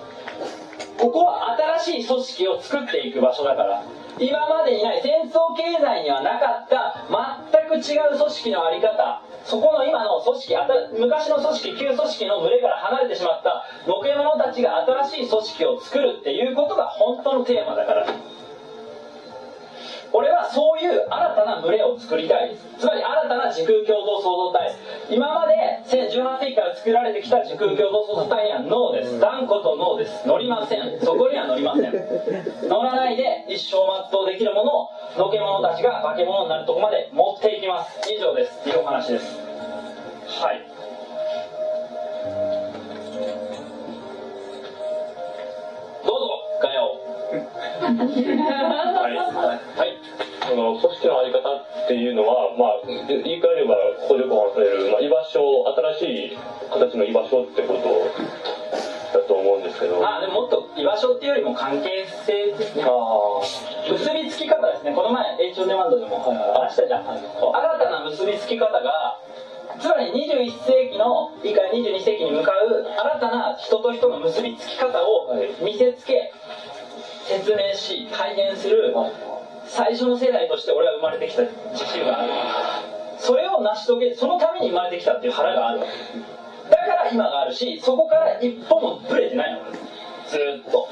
[0.98, 3.82] ここは新しい組織を作っていく場所だから。
[4.18, 7.04] 今までにない戦争経済にはなかった
[7.52, 9.22] 全く違う組織の在り方。
[9.44, 10.56] そこの今の組織
[10.98, 14.76] 昔の組織旧組織の群れから離れてしまったのけ者たちが
[15.08, 18.05] 新しい組織を作るっていうことが本当のテーマだから。
[20.12, 22.56] 俺はそういう新たな群れを作りたい。
[22.78, 24.74] つまり新たな時空共同創造体。
[25.10, 25.54] 今まで
[25.86, 29.20] 18世紀から作られてきた時空共同創造体にはノーです。
[29.20, 30.26] 断固とノーです。
[30.26, 31.00] 乗りません。
[31.00, 31.92] そこには乗りません。
[32.68, 33.76] 乗らないで一生
[34.10, 38.10] 全うできるものをのけ者たちが化け物になるとこまで持っていきます。
[38.10, 38.58] 以上です。
[38.60, 39.38] っていうお話です。
[40.42, 40.60] はい。
[46.04, 46.28] どうぞ
[46.62, 49.98] ガヤオはい、はい、
[50.48, 53.74] その組織の在り方っていうのは、まあ、言い換えれば
[54.06, 55.66] ここでこう話される、まあ、居場所
[55.98, 56.38] 新しい
[56.70, 59.98] 形の居場所ってことだと思うんですけど。
[60.06, 62.84] あでももっと居場所っていうよりも関係性ですね。
[62.86, 63.42] あ
[63.90, 64.94] 結びつき方ですね。
[64.94, 67.06] この前 H オデマンドでも話したじゃん。
[67.06, 69.18] 新たな結びつき方が
[69.78, 76.32] つまり21世紀の以下22世紀に向かう新たな人と人の結びつき方を見せつけ
[77.28, 78.94] 説明し体現する
[79.66, 82.32] 最初の世代として俺は生まれてきた自信がある。
[83.18, 85.80] それを成し遂げそのために生まれてきたっていう腹がある。
[85.80, 85.86] だ
[86.76, 89.60] から今があるしそこから一歩もブレてないの。
[90.28, 90.88] ずっと。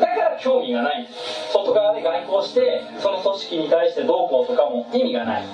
[0.00, 1.08] だから興味がない。
[1.52, 5.44] 外側で外交してその組織に対してどうこうとかも意味がない。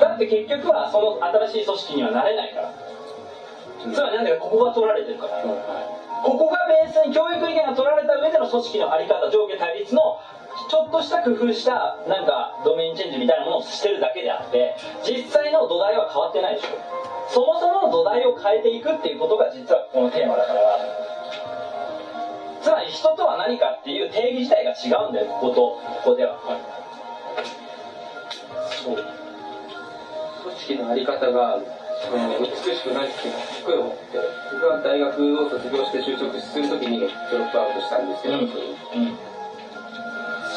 [0.00, 2.72] だって結局はその新しい組織にはなれないから。
[3.80, 5.44] つまりなんでかここが取られてるから。
[6.22, 10.20] ここがベースに教育意見が取られた上での組織の在り方上下対立の
[10.68, 14.74] ちょっとした工夫したなんかドメインチェンジみたいなものをしてるだけであって
[15.04, 16.68] 実際の土台は変わってないでしょ。
[17.28, 20.60] そもそもの土台を変えていくっていうことが実はこのテーマだから。
[22.62, 26.36] つまり人とは何かっていう定義自体が違うんだよこことここでは。
[28.82, 28.96] そう。
[28.96, 31.60] 組織のあり方が
[32.02, 34.20] その美しくないっていうのをすごい思って
[34.52, 38.48] 僕は大学を卒業して就職するときにドロップアウトしたんですけど、うん。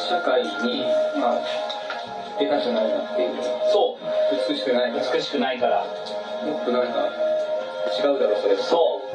[0.08, 0.84] 社会に
[1.18, 1.40] まあ
[2.38, 3.36] 出たじゃないなっていう
[3.72, 4.48] そう。
[4.48, 5.12] 美しくないから。
[5.12, 5.84] 美しくないから
[6.44, 7.08] もっとなんか
[7.98, 8.56] 違うだろうそれ。
[8.56, 9.10] そう。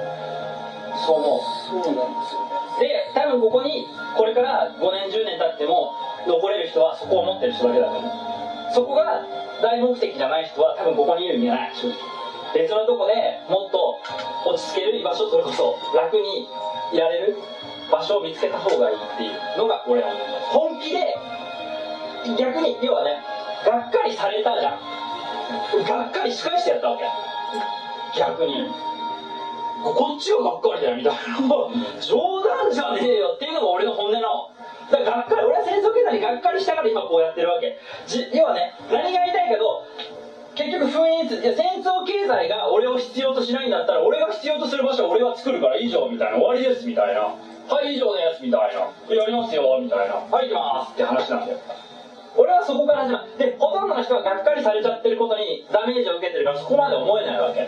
[1.05, 1.83] そう思う。
[1.83, 2.41] そうなんですよ。
[2.79, 5.93] で多分ここにこれから5年10年経っても
[6.27, 8.11] 残れる人はそこを持ってる人だけだと思う。
[8.73, 9.23] そこが
[9.61, 11.75] 大目的じゃない人は多分ここにいる意味がない。
[11.75, 12.14] 正直
[12.55, 13.13] 別のとこで
[13.51, 13.99] もっと
[14.47, 16.47] 落ち着ける居場所それこそ楽に
[16.93, 17.35] いられる
[17.91, 20.47] 場所を見つけた方がいいっていうのが俺は思います。
[20.47, 21.15] 本気で
[22.39, 23.19] 逆に要はね
[23.65, 24.79] がっかりされたじゃん
[25.83, 27.03] がっかり仕返してやったわけ。
[28.17, 28.71] 逆に。
[29.83, 31.21] こっちががっかりだよみたいな。
[32.01, 34.49] 冗談じゃねえよっていうのが俺の本音なの。
[34.89, 37.77] だからがっかり俺は戦争経済にがっかりしたから今こうやってるわけ。
[38.07, 39.85] じ要はね何が言いたいけど
[40.55, 47.21] 結局封印いや戦争経済が俺を必要としないんだったら俺が必要とする場所は俺は作るから以上みたいな終わりですみたいな。
[47.21, 48.81] はい以上ですみたいな。
[49.13, 50.15] やりますよみたいな。
[50.15, 50.93] はい行きます。
[50.93, 51.59] って話なんだよ
[52.37, 57.67] 俺はそこから始まるでほとんどの人ががっかりされちゃってることにダメージを受けてるからそこまで思えないわけ。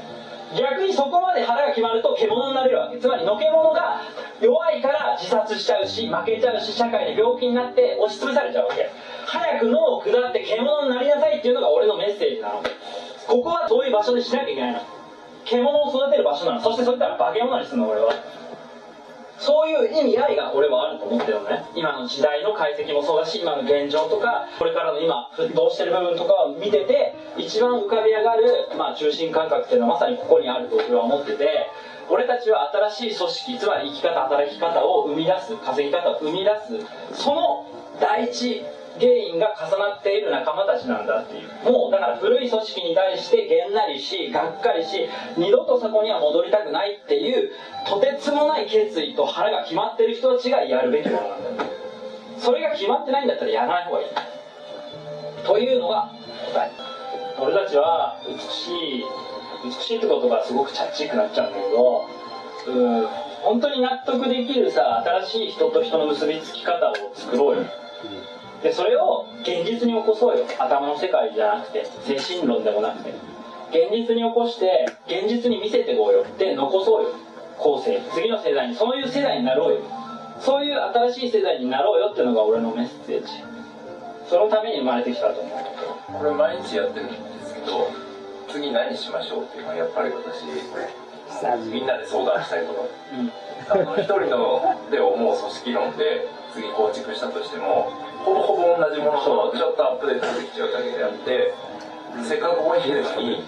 [0.55, 2.97] 逆にそこまで腹が決まると獣になれるわけ。
[2.99, 4.01] つまりのけ者が
[4.39, 8.89] 弱いから自殺しちゃうし負けちゃうし社会で病気になって押し潰されちゃうわけ。
[9.25, 12.63] 早く脳を下って獣になりなさいっていうのが俺のメッセージなの。
[13.27, 14.79] ここはそういう場所でしなきゃいけないの。
[15.43, 16.62] 獣を育てる場所なの。
[16.62, 18.13] そしてそれったら化け物にするの俺は。
[19.39, 21.63] そういう意味合いが俺はあると思ってるのね。
[21.76, 31.69] 今の時代の解析もそうだし今の現状とかこれからの今沸騰してる部分とかを見てて一番浮かび上がる、まあ、中心感覚っていうのはまさにここにあると俺は思ってて
[32.10, 36.52] 俺たちは新しい組織つまり生き方働き方を生み出す稼ぎ方を生み出
[37.13, 37.65] すその
[38.00, 38.63] 第一
[38.99, 41.71] 原因が重なっている仲間たちなんだっていう。
[41.71, 45.07] もうだから古い組織に対してげんなりしがっかりし
[45.38, 47.51] 二度とそこには戻りたくないっていう
[47.88, 51.63] とてつもない決意と腹が決まってる人たちがやるべきものなんだ。
[51.63, 51.69] よ
[52.39, 54.07] それが決まってないんだったらやらない方がいい。
[55.45, 56.12] というのが
[56.53, 56.71] 答え。
[57.39, 59.03] 俺たちは美しい
[59.63, 62.05] 美しいってことがすごくチャッチーくなっちゃうんだけど
[62.67, 63.07] うん
[63.41, 67.65] 本当に納得できるさ新しい人と人の結びつき方を作ろうよ
[68.63, 70.46] でそれを現実に起こそうよ。
[70.58, 73.13] 頭の世界じゃなくて精神論でもなくて。
[73.70, 76.24] 現実に起こして現実に見せてこうよ。
[76.24, 77.10] って残そうよ。
[77.58, 78.02] 後世。
[78.13, 78.76] 次の世代に。
[78.76, 79.82] そういう世代になろうよ。
[80.39, 83.58] そういう新しい世代になろうよっていうのが俺のメッセージ。
[84.30, 87.15] そのために生まれてきたと思うこれ毎日やってるんで
[87.46, 87.89] すけど
[88.50, 90.43] 次何しましょうっていうのはやっぱり私
[91.72, 92.89] みんなで相談したいこと。
[93.70, 97.91] あの一人ので思う組織論で次構築したとしても
[98.27, 101.53] ほぼほぼ同じものとちょっとアップデートできちゃうだけであって
[102.27, 103.43] せっかくここにいるのに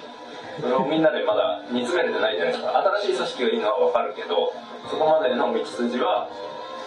[0.61, 2.79] それをみんなでまだ煮詰めれてないじゃないですか。
[3.03, 4.53] 新しい組織がいいのは分かるけど
[4.89, 6.29] そこまでの道筋は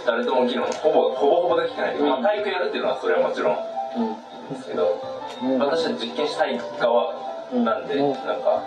[0.07, 3.57] 誰とも議論ほぼほぼほぼできてない、まあ、体育やるっていうのはそれはもちろん
[4.52, 4.98] ですけど
[5.59, 7.14] 私は実験したい側
[7.52, 8.62] なんでなんか。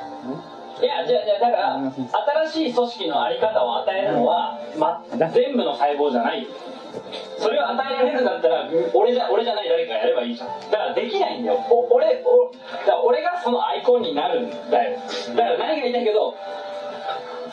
[0.76, 6.44] いやじゃあじゃあだから新しい組織の在り方を与えるのは、ま、全部の細胞じゃない。
[6.44, 6.50] よ
[7.40, 10.50] それを与えられるんだったら俺じゃ俺じゃない誰かやればいいじゃん。
[10.72, 11.60] だからできないんだよ。
[11.70, 12.52] お俺お
[12.88, 15.00] だ俺がそのアイコンになるんだよ。
[15.36, 16.36] だから何が言いたいけど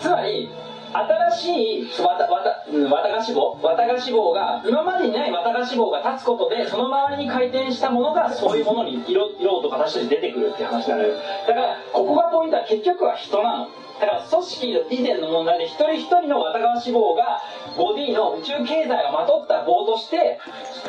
[0.00, 0.48] つまり
[0.92, 11.14] 新しい綿綿うん綿菓子棒綿菓子棒が今までにない綿菓子棒が立つことでその周りに回転したものがそういうものに色色と形として出てくるっていう話なのよ
[11.46, 13.68] だからここがポイントは結局は人なの。
[14.02, 17.38] だから組織以前の問題で一人一人の綿菓子棒が
[17.78, 20.40] ボディの宇宙経済をまとった棒として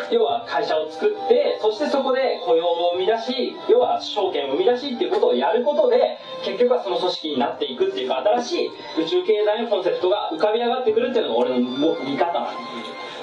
[0.09, 12.57] 要は会社を作ってそしてそこで雇用を生み出し要は証券を生み出しっていうことをやることで結局はその組織になっていくっていうか新しい宇宙経済のコンセプトが浮かび上がってくるっていうのが俺の見方なの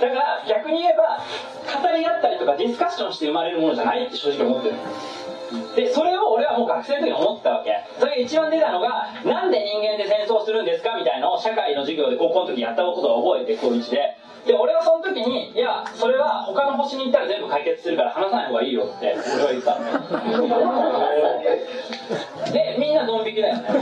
[0.01, 1.19] だから逆に言えば
[1.67, 4.77] 語り合ったりとかディスカッションして生まれるものじゃないって正直思ってる。
[4.77, 4.85] んで
[5.67, 7.71] すでそれを俺はもう学生の時に思ってたわけ。
[7.99, 14.17] それが一番出たのがなんで人間で戦争するんですかみたいなのを社会の授業で高校の時やったことを覚えて高1で。
[14.41, 19.85] で俺はその時にいやそれは他の星に行ったら全部解決するから話さない方がいいよって俺は言ったの。
[22.51, 23.65] でみんなドン引きだよね。
[23.69, 23.73] う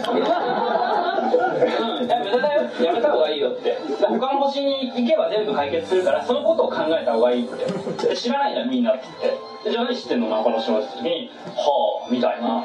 [2.05, 2.63] ん、や無駄だよ。
[2.83, 3.79] やめた方がいいよって。
[4.01, 8.17] 他の星に行けば全部解決するからそのことを考えた方がいいって。
[8.17, 9.07] 知らないじゃんみんなって。
[9.23, 10.29] 言ってでじゃあ何知ってんの？
[10.29, 11.78] 中野島って時に「はあ」
[12.11, 12.49] みたいな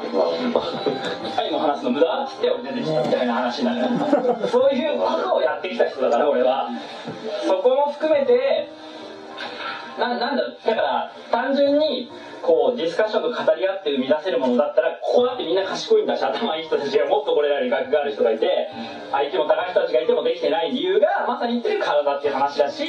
[1.48, 6.68] いも話すの無駄?」っつって俺出てきたみたいな話になるそういうことをやってきた人だから俺は。
[7.46, 8.68] そこも含めて
[9.98, 12.10] ななんだだから単純に
[12.44, 18.68] こうディスカッションと語り合って生み出せるものだったらここだってみんな賢いんだし頭いい人たちがもっとこれらに学がある人がいて
[19.10, 22.84] 相手も高い人たちがいてもできてない理由がまさに言ってる体っていう話だし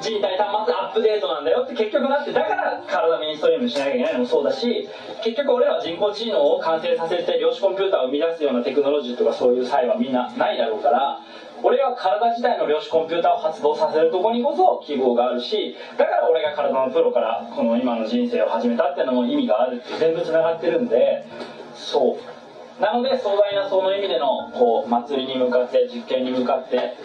[0.00, 4.88] 人体端末アップデートなんだよって結局なってだから体メインストリームしなきゃいけないのもそうだし
[5.24, 11.20] 結局俺らは人工知能を完成させて量子コンピューターを生み出すようなテクノロジーとかそういう際はみんなないだろうから
[11.62, 21.24] 俺は体自体の量子コンピューターを発動させるとこにこそ希望があるしだから俺が体のプロからこの今の人生を始めたっていうのも意味があるって全部つながってるんで
[21.74, 22.82] そう。
[22.82, 26.96] なので壮大なその意味でのこう祭りに向かって実験に向かって、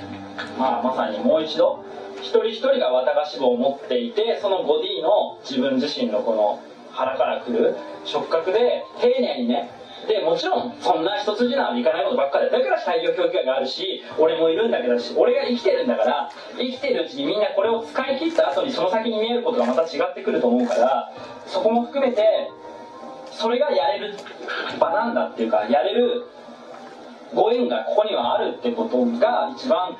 [0.57, 1.83] まあ、まさにもう一度
[2.21, 7.75] 一人一人が綿菓子棒を持っていてそのボディの自分自身のこの腹からくる
[8.05, 9.69] 触覚で丁寧にね
[10.07, 21.13] でもちろんそんな一筋縄でいかないことばっかりだから大量供給があるし俺もいるんだけどし俺が生きてるんだから生きてるうちにみんなこれを使い切った後にその先に見えることがまた違ってくると思うから
[21.47, 22.49] そこも含めて
[23.31, 24.17] それがやれる
[24.79, 26.25] 場なんだっていうかやれる
[27.33, 29.97] ご縁がここにはあるってことが一番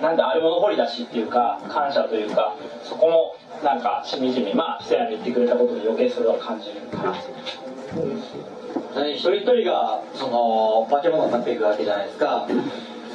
[0.00, 7.14] なんだあるもの掘り出しっていうか感謝というかそこもなんかしみじみまあせやに言ってくれたことに余計それは感じるかな。
[9.04, 12.46] 一人一人がその化け物になっていくわけじゃないですか。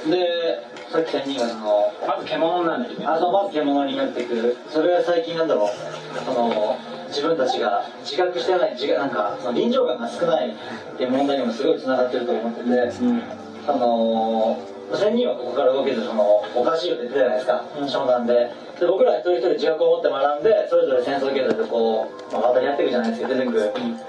[0.09, 6.25] でさっき3人がそのまず獣になるんだよあのまず獣になっていくそれは最近なんだろう。
[6.25, 6.77] その
[7.07, 13.23] 自分たちが自覚してない自なんかその臨場感が少ないっていう問題にもすごいつながってると思ってて、うん。
[13.67, 14.57] あの
[14.95, 17.65] 仙人はここから動けずそのおかしいよって言ってたじゃないですか、
[17.99, 18.51] 湘南で。
[18.79, 23.99] で僕ら一人一人自覚を持って学んでそれぞれ戦争経済でこう、まあ、渡り合っていくじゃないですか出てくる、うん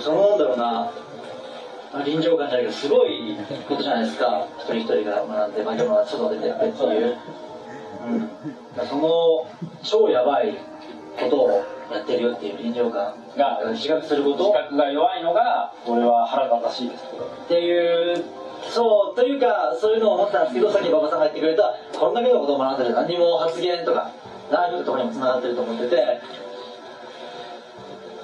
[0.00, 0.90] そのなんだろうな。
[2.04, 3.36] 臨場感じゃないけどすごい
[3.66, 4.46] ことじゃないですか。
[4.58, 7.16] 一人一人が学んで化け物が外出てってっていう、
[8.06, 9.46] うん、その
[9.82, 10.54] 超やばい
[11.18, 14.52] ことをやってるよっていう臨場感が自覚すること。
[14.52, 17.04] 自覚が弱いのが俺は腹立たしいです
[17.44, 18.24] っていう。
[18.60, 24.10] そうというかそういうのを思ったんですけどさっき馬場さんが言ってくれたこんだけのことを学んでる何も発言とか
[24.50, 26.20] ライブとかにもつながってると思ってて。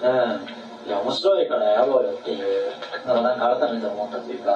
[0.03, 0.07] う
[0.51, 0.54] ん。
[0.87, 2.73] いや面白いからやろうよっていう
[3.07, 4.51] のがなんか改めて思ったというか。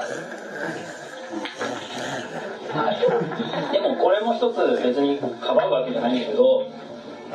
[2.68, 6.70] はい、でもこれも一つ別にかばうわけじゃないんだけど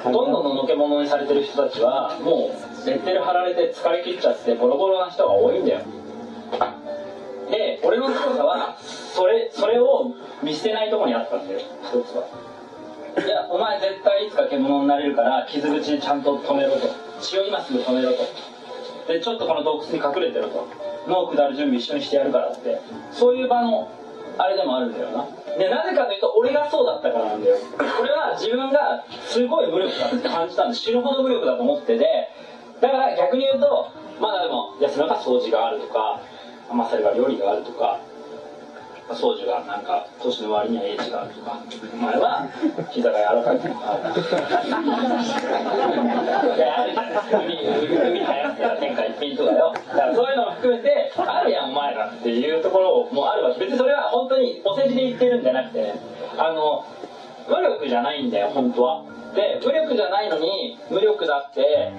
[0.03, 2.51] ほとんどののけ者にされてる人たちはも
[2.85, 5.81] うレッテル貼られて疲れ切っちゃってボロボロな人が多いんだよ。
[7.49, 12.27] で俺の強さはそれそれを見捨てないとこにあったんだよ一つは。
[13.23, 16.89] いやお前絶対いつか獣になれるから傷口ちゃんと止めろと。
[17.21, 18.52] 血を今すぐ止めろと。
[19.07, 20.67] でちょっとこの洞窟に隠れてると。
[21.07, 22.79] 脳下る準備一緒にしてやるからって。
[23.11, 23.91] そういう場の
[24.37, 25.27] あれでもあるんだよな。
[25.57, 27.57] でなぜかというと俺がそうだったからなんだよ。
[28.01, 32.29] 俺は自分がすごい無力だって感じたんで死ぬほど無力だと思ってて。
[32.81, 36.19] だから逆に言うとまだでも安らか掃除があるとか
[36.73, 37.99] まさるが料理があるとか
[39.07, 41.59] まあ掃除がなんか年の割にはエッジがあるとか
[41.93, 42.47] お前は
[42.91, 43.73] 膝が柔らかいとか。
[46.55, 47.11] いやあるじゃな
[47.43, 53.59] い海海流行ってた天下一品とかよだからそういうのも含めてあるやんお前らっていうところもあるわけ。
[53.59, 55.93] 別にそれは本当にお世辞で言ってるんじゃなくて
[56.37, 56.85] あの
[57.47, 59.03] 無力じゃないんだよ本当は。
[59.35, 61.91] で無力じゃないのに無力だって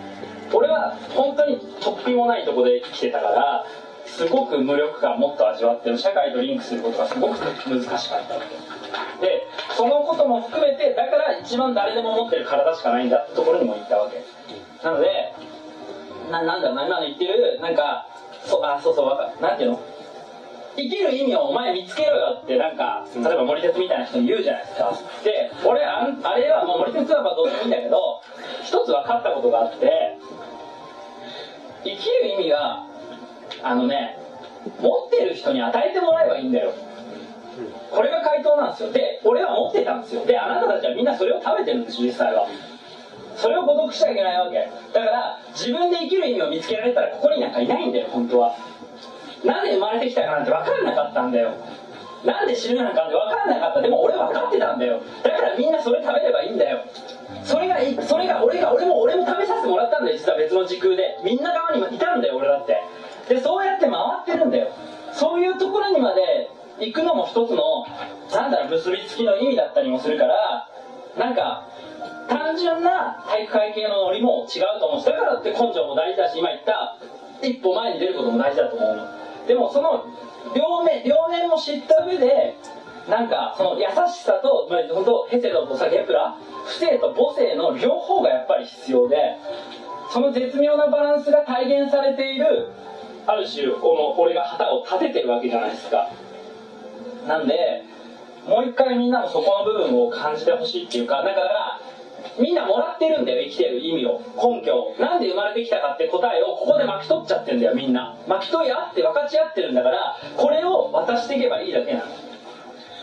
[0.52, 3.66] 俺は本当に突飛もないとこで生きてたから
[4.06, 8.40] すごく無力感をもっと味わってる社会とリンクすることがすごく難しかったわ
[9.20, 9.26] け。
[9.26, 9.46] で
[9.76, 14.22] そのことも含めてだから一番誰でも持ってる体しかないんだってところにも行ったわけ。
[14.84, 15.32] なので
[16.30, 18.06] ななんだろうな今の言ってるなんか
[18.44, 19.80] そあそうそうわかなんていうの？
[20.76, 24.92] 生きる意味をお前見つけろよってなんか例えば森鉄みたいな人に言うじゃないですか。
[25.22, 28.20] で俺ああれはもう森鉄はまあどうでもいいんだけど
[28.62, 30.18] 一つ分かったことがあって
[31.84, 32.86] 生きる意味が
[33.64, 34.18] あのね
[34.80, 36.72] 持ってる人に与えてもらえばいいんだよ。
[37.90, 38.92] これが回答なんですよ。
[38.92, 40.24] で俺は持ってたんですよ。
[40.24, 42.46] であなたたちはみんなそれを食べてるんです実際は。
[43.36, 44.68] それを孤独しちゃいけないわけ。
[44.92, 48.56] だから自分で生きる意味を見つけられたらここになんかいないんだよ本当は。
[49.44, 51.54] なんで生まれてきたかなんて分かんなかったんだよ。
[52.24, 53.82] なんで死ぬなんかなんて分かんなかった。
[53.82, 55.00] でも俺分かってたんだよ。
[55.22, 56.84] だからみんなそれ食べればいいんだよ。
[57.44, 61.18] それがそれが俺が俺も俺も食べさせてもらったんだよ実は別の時空で。
[61.22, 62.82] みんな側にもいたんだよ俺だって。
[63.28, 64.68] でそうやって回ってるんだよ。
[65.12, 66.50] そういうところにまで
[66.80, 67.86] 行くのも一つの
[68.32, 70.68] なんだろう結びつきの意味だったりもするから
[71.16, 71.68] なんか
[72.28, 75.00] 単純な体育会系のノリも違うと思う。
[75.00, 76.98] しだからって根性も大事だし今言った
[77.42, 79.46] 一歩前に出ることも大事だと思うの。
[79.46, 80.04] でもその
[80.54, 82.56] 両面両面も知った上で
[83.08, 89.16] なんかその優しさと、まあ、本当ヘセドとさゲプラ不正と母性の両方がやっぱり必要で
[90.10, 92.70] その絶妙なバランスが体現されている
[93.26, 96.10] ある種この俺が旗を立ててるわけじゃないですか。
[97.26, 97.82] なんで
[98.46, 101.80] もう一回みんなもそこの部分を感じてほしいっていうかだから
[102.38, 108.18] みんなもらってるんだよ生きてる意味を根拠なんで生まれてきたかって答えをここで巻き取っちゃってんだよみんな。
[108.26, 112.06] 巻き取り合って分かち合ってるんだからこれを渡していけばいいだけなの。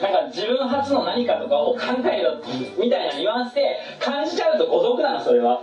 [0.01, 2.41] なんか自分初の何かとかを考えろ
[2.79, 5.61] みたいなニュアンスで感じちゃうと誤読なのそれは。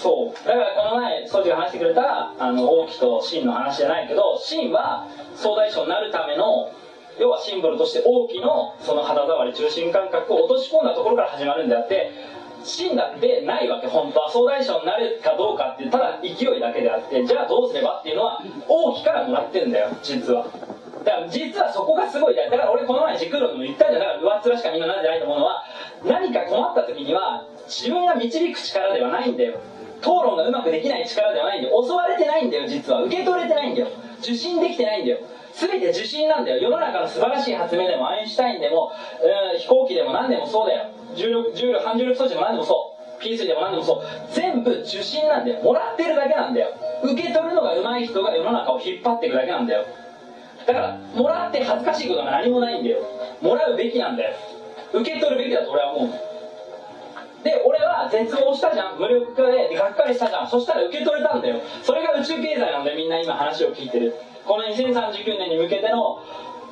[0.00, 0.46] そう。
[0.46, 6.70] だからこの前総司が話してくれたあの王毅と秦の話じゃないけど秦は総大将になるための
[7.18, 12.12] 要はシンボルとして王毅のその肌触り中心感覚を落とし込んだところから始まるんであって
[12.62, 13.88] 秦だってないわけ。
[13.88, 19.90] 本当は総大将になるかどうかってただ勢いだけであってじゃあどうすればっていうのは王毅からもらってるんだよ。
[20.02, 20.46] 実は。
[21.04, 24.00] だから実はそこがすごいだから俺この前時空論でも言ったじゃん。
[24.00, 25.64] だから上っ面しかみんななんじゃないと思うのは
[26.04, 29.58] 何か困った時には自分が導く力ではないんだよ。
[30.00, 31.82] 討論がうまくできない力ではないんだよ。
[31.82, 33.02] 襲われてないんだよ実は。
[33.02, 33.88] 受け取れてないんだよ。
[34.20, 35.18] 受信できてないんだよ。
[35.52, 36.58] 全て受信なんだよ。
[36.58, 38.92] 世の中の素晴らしい発明でもアインシュタインでも、
[39.58, 40.90] 飛行機でも何でもそうだよ。
[41.16, 43.22] 重力重力反重力装置でも何でもそう。
[43.22, 44.02] P3 でも何でもそう。
[44.32, 45.62] 全部受信なんだよ。
[45.62, 46.68] もらってるだけなんだよ。
[47.02, 49.84] 受け取るのが上手い人が世の中を引っ張っていくだけなんだよ。
[50.66, 52.98] だからもらって恥ずかしいことが何もないんだよ。
[53.40, 54.36] もらうべきなんだよ。
[54.92, 56.27] 受け取るべきだと俺は思う。
[57.44, 58.98] で俺は絶望したじゃん。
[58.98, 60.48] 無力化でがっかりしたじゃん。
[60.48, 61.60] そしたら受け取れたんだよ。
[61.82, 64.14] それが宇宙経済なのでみんな今話を聞いてる。
[64.44, 66.22] この2039年に向けての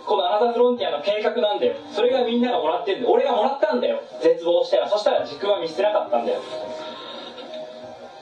[0.07, 1.77] このアナザーフロンティアの計画なんだよ。
[1.93, 3.13] それがみんながもらってるんだよ。
[3.13, 4.03] 俺がもらったんだよ。
[4.23, 6.41] 絶望したらそしたら時空は見捨てなかったんだよ。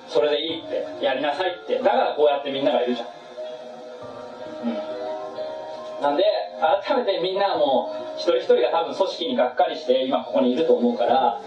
[0.09, 0.86] それでいいって。
[1.05, 1.78] やりなさいって。
[1.78, 3.09] だからこうやってみんながいるじゃん。
[4.68, 6.03] うん。
[6.03, 6.24] なんで
[6.61, 11.40] 改めてみんなもう一人一人が多分組織にがっかりして今ここにいると思うから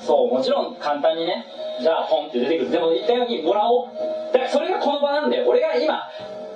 [0.00, 1.44] そうもちろん簡単にね
[1.80, 2.70] じゃあポンって出てくる。
[2.70, 3.88] でも言ったようにもらおう。
[4.32, 5.48] だからそれがこの場なんだよ。
[5.48, 5.94] 俺が今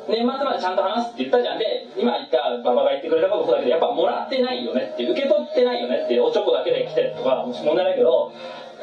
[0.07, 1.59] 年末までちゃんと話すって言ったじゃん。
[1.59, 8.33] で今言った馬場が言ってくれたことそうだけどやっぱもらってないよねって受け取ってないよねっておちょこだけで来てるとか問題ないけど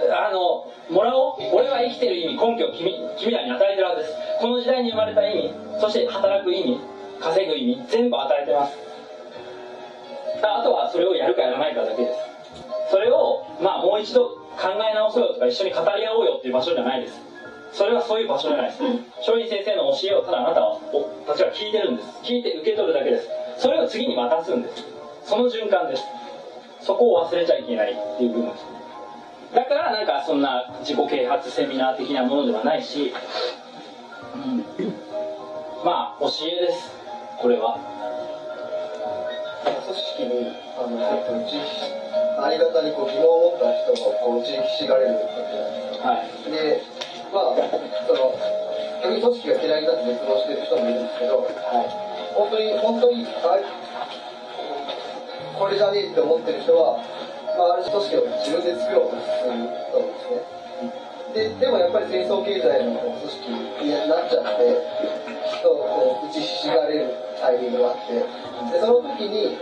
[0.10, 1.42] あのもらおう。
[1.54, 4.14] 俺は生きてる意味根拠を君君らに与えてるはずです。
[4.42, 6.80] この時代に生まれた意味そして働く意味
[7.20, 8.78] 稼ぐ意味全部与えてます。
[10.42, 12.18] あとはそれをやるかやらないかだけです。
[12.90, 17.18] それをまあもう一度考え直そうよとか一緒に語り合おうよっていう場所じゃないです。
[17.74, 18.84] それはそういう場所じゃないです。
[19.26, 20.78] 松陰先生の教えをただあなたは
[21.26, 22.10] たちは聞いてるんです。
[22.22, 23.28] 聞いて受け取るだけです。
[23.58, 24.86] それを次に渡すんです。
[25.26, 26.04] その循環です。
[26.82, 28.66] そこを忘れちゃいけないっていう部分です。
[29.56, 33.14] だからなんかそんな自己啓発セミナー的なものではないし、
[34.36, 34.66] うん、
[35.84, 36.92] まあ教えです。
[37.38, 37.80] これは。
[39.64, 40.48] 組織に
[40.78, 42.01] あのちょっとうち
[42.40, 46.08] ありがたにこう疑問を持った人がこう打ちひしがれるわけじゃないですか。
[46.08, 46.84] はい、で、
[47.32, 47.60] まあ、
[48.08, 48.36] その、
[49.04, 51.90] 逆に組織が嫌いになって絶望してる人もいるんですけど、はい、
[52.36, 53.60] 本当に、本当に、あ
[55.58, 56.98] これじゃねえって思ってる人は、
[57.58, 60.62] まあ、ある種組織を自分で作ろうとするとですね。
[61.34, 64.74] で、でもやっぱり戦争経済の組織になっちゃって、
[65.62, 69.58] 人をこう打ちひしがれるタイミングがあって、で、その時に、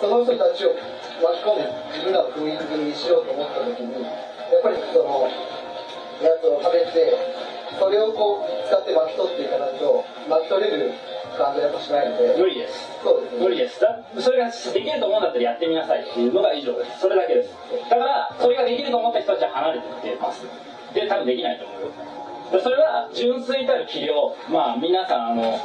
[0.00, 0.74] その人たちを
[1.22, 5.28] 巻き込んで自分らを封印組にしようと思った時にやっぱりその
[6.22, 7.14] やつを食べて
[7.78, 10.92] それをこう使って巻き取っていかないと巻き取れる
[11.34, 12.86] 感じはやっぱしないので無理です。
[13.02, 13.42] そうですね。
[13.42, 17.00] 無理ですだそれができると思うんだったらやってみなさいっていうのが以上です。
[17.00, 17.50] それだけです
[17.90, 20.46] だからそれができると思った人たちは離れてってます
[20.94, 21.82] で多分できないと思う。
[21.82, 21.90] よ
[22.52, 24.36] でそれは純粋たる器量。
[24.48, 25.58] まあ皆さんあの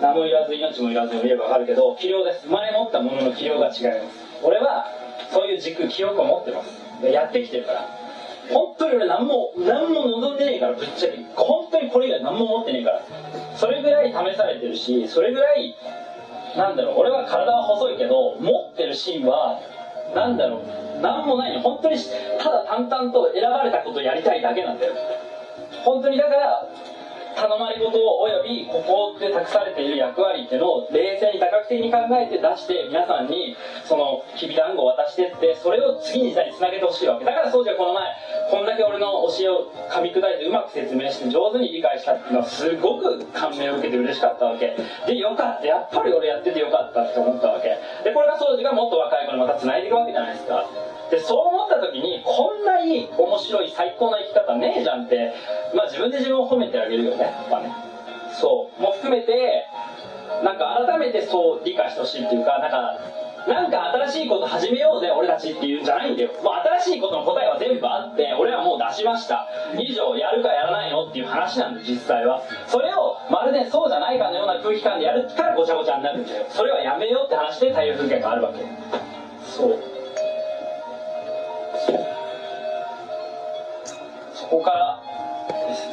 [0.00, 2.46] 名もいらず命もいらずを見れば分かるけど器量です。
[2.46, 4.86] 生まれ持ったものの器量が違います俺は
[5.32, 7.04] そういう軸記憶を持ってます。
[7.04, 7.88] やってきてるから。
[8.48, 11.18] 本当に俺何も何も望んでねえからぶっちゃけ。
[11.34, 13.02] 本当にこれ以外何も持ってねえから。
[13.56, 15.74] それぐらい試されてるしそれぐらい
[16.56, 17.00] なんだろう。
[17.00, 19.60] 俺は体は細いけど持ってるシーンは
[20.14, 21.00] なんだろう。
[21.02, 21.60] 何もないの。
[21.60, 21.98] 本当に
[22.38, 24.94] ただ淡々と選ばれたことをやりたいだけなんだよ。
[25.84, 26.68] 本当にだから
[27.36, 37.24] 頼まれ事およびここで託されている役割っていうのを冷静に多角的に考えて出して皆さんにそのきびだんごを渡してってそれを次に時代につなげてほしいわけ。
[37.26, 38.04] だからそうじゃこの前
[38.50, 44.74] こんだけ俺の教えを噛み砕いてうまく説明して上手に理解したっていうのはすごく感銘を受けて嬉しかったわけ。
[45.06, 45.66] でよかった。
[45.66, 47.68] やっぱり俺やっててよかったって思ったわけ。
[48.02, 50.64] でこれが掃除がもっと若い子にまたつないでいくわけじゃないですか。
[51.10, 55.32] でそう思った時にこんないい面白い最高な生き方ねえじゃんって
[55.74, 57.72] まあ自分で自分を褒めてあげるよねやっぱね。
[58.40, 58.82] そう。
[58.82, 59.64] も含めて
[60.42, 62.98] なんか改めてそう理解してほしいっていうかなんか
[63.46, 66.30] なんか新しいこと始めようぜ俺たちっていうんじゃないんだよ。
[66.42, 69.46] もう新しいことの答えは全部あって俺はもう出しました。
[69.78, 72.42] 以上やるかやらないのっていう話なんだよ実際は。
[72.66, 76.44] それをまるでそうじゃないかのような空気感でやるからごちゃごちゃになるんだよ。
[76.50, 78.64] それはやめようって話で太陽風景があるわけ。
[79.44, 79.95] そう。
[84.34, 85.02] そこから。
[85.68, 85.88] です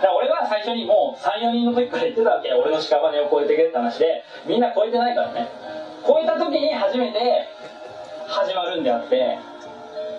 [0.00, 2.52] だから俺は最初にもう34人の時から言ってたわけ。
[2.52, 5.48] 俺の屍を超えてけって話でみんな超えてないからね。
[6.06, 7.46] 超えた時に初めて
[8.26, 9.38] 始まるんであって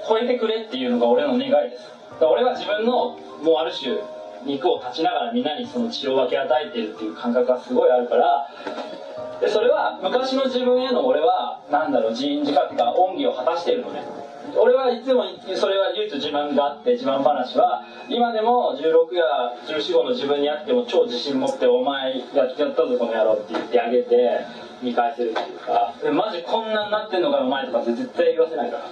[0.08, 1.90] 超えてくれっていうのが俺の願いです。
[2.12, 3.98] だから俺は自分のもうある種
[4.46, 8.48] 肉を断ちながらみんなにその血を分け与えてるっていう感覚がすごいあるから
[9.40, 14.04] でそれは昔の自分への俺はなんだろう自因自覚っていうか恩義を果たしてるのね。
[14.58, 15.24] 俺はいつも
[15.56, 24.40] それは唯一自慢があって自慢話は今でも16や1415の自分にあっても超自信持って「お前やったぞこの野郎」って言ってあげて
[24.82, 28.84] 見返せるっていうかマジこんなになってんのかお前とかって絶対言わせないから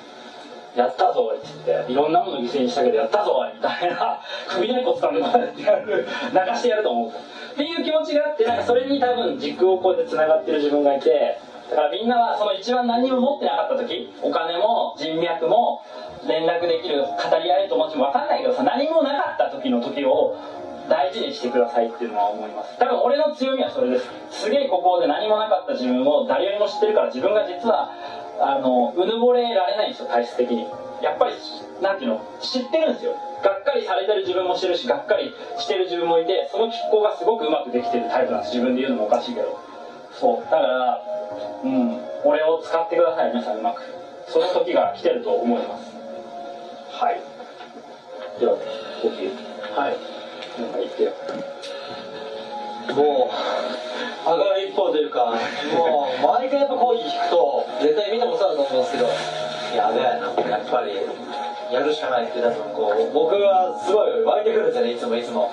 [0.76, 7.10] やったぞっつっていろんなもの犠牲にしたけどやったぞみたいな首根っこ掴んでこうやってやる泣かしてやると思う。
[7.10, 11.40] っていう気持ちがあってなんかそれに多分軸をこうやってつながってる自分がいて
[11.70, 15.86] だからみんなはその一番何も持ってなかった時お金も人脈も
[16.28, 20.36] 連絡できる語り合える友達も分かんないけどさ何もなかった時の時を
[20.90, 22.78] 大事にしてくださいっていうのは思います。
[22.80, 24.10] 多分俺の強みはそれです。
[24.32, 27.94] すげえここで何もなかった自分を誰よりも知ってるから自分が実は
[28.42, 30.66] あのうぬぼれられないんですよ体質的に。
[31.02, 31.36] やっぱり
[31.82, 33.14] なんていうの知ってるんですよ。
[33.44, 38.56] がっかりされてる自分もしてるしがっかりしてる自分もいてその拮抗がすごくうまくできてるタイプなんです。
[38.56, 39.69] 自分で言うのもおかしいけど。
[40.12, 41.02] そうだから
[41.64, 43.82] うん俺を使ってください皆さんうまく。
[44.28, 45.96] その時が来てると思います。
[46.92, 47.20] はい。
[48.40, 48.56] では
[49.02, 49.30] コーヒー
[49.76, 49.98] はい。
[50.62, 51.12] なんか言ってよ。
[52.94, 53.30] も
[54.26, 55.38] う上がる一方というか
[55.74, 59.10] もう毎回やっぱ講義聞くと絶対みんなもそうだと思うんですけど
[59.76, 60.96] やべえなやっぱり
[61.72, 65.52] やるしかないって多分こう僕はすごい湧いてくるんですよねいつもいつも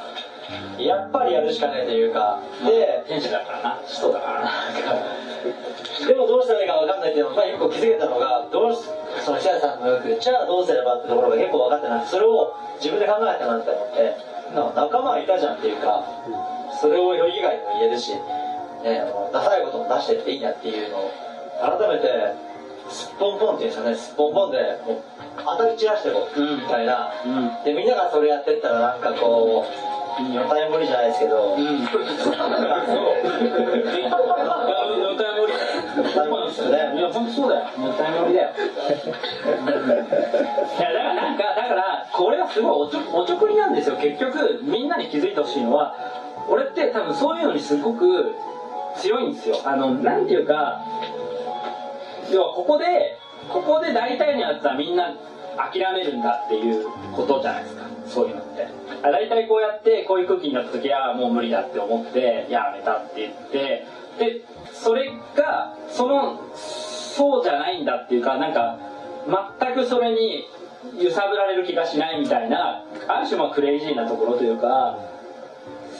[0.79, 3.81] やっぱりやるしかないというかで天使だからな。
[3.87, 4.51] 使徒だからな。
[6.07, 8.89] でもどうしたらいいか分かんないっていうのが、まあ、一個気づけたのがどうし
[9.25, 14.37] その白井さんのよくじゃあどうすればってところが結構分かってなくてそれを自分で考えたなって思って。
[14.55, 16.05] な仲間いたじゃんっていうか
[16.81, 18.21] それをより以外にも言えるし、ね、
[19.33, 21.11] ダサいことも出してっていいなっていうのを
[21.59, 22.35] 改めて
[22.89, 23.97] すっぽんぽんっていうんですかね。
[23.97, 24.59] すっぽんぽんで
[25.39, 27.11] 当たり散らしてこう、みたいな、
[27.65, 31.87] でみんながそれやってったらなんかこう女体無理じゃないですけど、うん。
[31.87, 32.01] そう。
[32.01, 32.09] 女
[35.17, 35.53] 体盛り。
[36.13, 36.99] そうなんですよね。
[36.99, 37.67] いや、本当そうだよ。
[37.77, 38.51] 女体盛りだよ。
[40.79, 43.97] いや、だからなんか、だから、これはすごいおちょおちょくりなんですよ。
[43.97, 45.95] 結局、みんなに気づいてほしいのは、
[46.49, 48.35] 俺って多分そういうのにすごく
[48.97, 49.57] 強いんですよ。
[49.65, 50.81] あの、なんていうか、
[52.31, 53.19] 要はここで、
[53.53, 55.13] ここで大体のやつはみんな
[55.57, 57.87] 諦めるんだっていうことじゃないですか。
[58.07, 58.69] そういうのって。
[59.03, 63.87] 大体こうやってこういう空気になった時はもう無理だって思ってやめたって言って
[64.19, 68.79] でそれがそのそうじゃないんだっていうかなんか
[69.61, 70.45] 全くそれに
[70.99, 74.99] 揺さぶられる気がしないみたいなある種まあクレイジーなところというか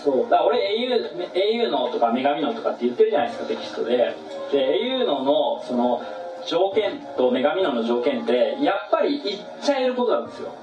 [0.05, 4.15] そうだから俺 au, au のとか女神のとかって言ってるじゃないですかテキストで
[4.53, 6.03] で au ののその
[6.47, 10.55] 条件と女神のの条件ってやっぱり言っちゃえることなんですよ。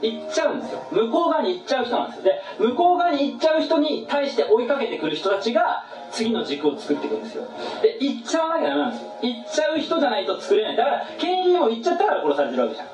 [0.00, 0.86] 行っちゃうんですよ。
[0.92, 2.24] 向こう側に行っちゃう人なんですよ。
[2.24, 7.44] で向こう側に行っちゃう人に対して追いかけてくる人たちが次の軸を作っていくんですよ。
[7.82, 9.10] で行っちゃわなきゃダメなんですよ。
[9.22, 10.76] 行っちゃう人じゃないと作れない。
[10.76, 12.88] だから権利も行っちゃったから殺されてるわけじゃん。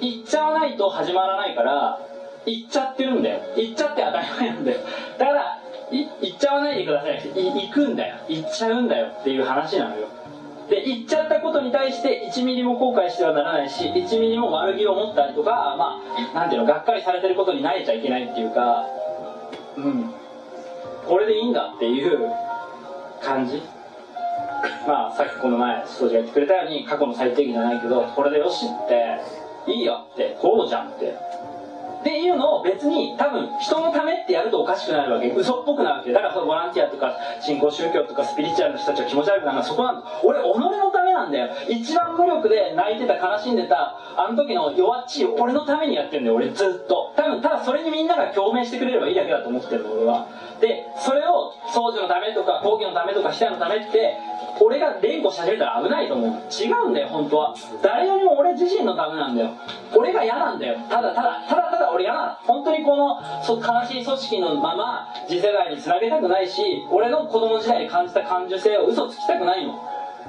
[0.00, 2.00] 行っちゃわないと始まらないから
[2.44, 3.40] 行っちゃってるんだよ。
[3.56, 4.80] 行っちゃって当たり前なんだよ。
[5.18, 5.58] だから
[5.90, 7.68] い行っちゃわないでくださいい。
[7.68, 8.16] 行くんだよ。
[8.28, 10.08] 行っちゃうんだよっていう話なのよ。
[10.68, 16.02] で言っちゃったことに対して1ミリも後悔してはならないし1ミリも悪気を持ったりとかま
[16.34, 18.86] あなんていうのがっかりされてることに慣れちゃいけないっていうか
[19.76, 20.10] うん。
[21.06, 22.32] これでいいんだっていう
[23.22, 23.62] 感じ。
[24.86, 29.20] まあさっきこの前掃除が言ってくれたように過去の最低限じゃないけどこれでよしって
[29.70, 31.14] いいよってこうじゃんって。
[32.06, 35.28] っていうのを別に多分人のためってやるとおかしくなるわけ。
[35.28, 36.12] 嘘っぽくなるわけ。
[36.12, 40.20] だからそのボランティアとか信仰宗教とかスピリチュアルの人たちが気持ち悪くなるのはそこなんだ。
[40.22, 41.50] 俺己のためなんだよ。
[41.68, 46.36] 一番無力で泣いてた悲しんでたあの時の弱っちい俺のためにやってんだよ。
[46.36, 47.12] 俺ずっと。
[47.16, 50.28] 多分ただそれにみんなが共鳴してくれればいいだけだと思ってるの俺は。
[50.60, 54.16] でそれを掃除のためとか講義のためとかしたのためって
[54.60, 56.30] 俺が連呼し始めたら危ないと思う。
[56.48, 57.54] 違うんだよ本当は。
[57.82, 59.50] 誰よりも俺自身のためなんだよ。
[59.94, 60.78] 俺が嫌なんだよ。
[60.88, 69.74] ただただただただ俺嫌なの本当にこのそ悲しい組織のまま次世代につなげたくないし俺の子供時代に感じた感受性を嘘つきたくないの。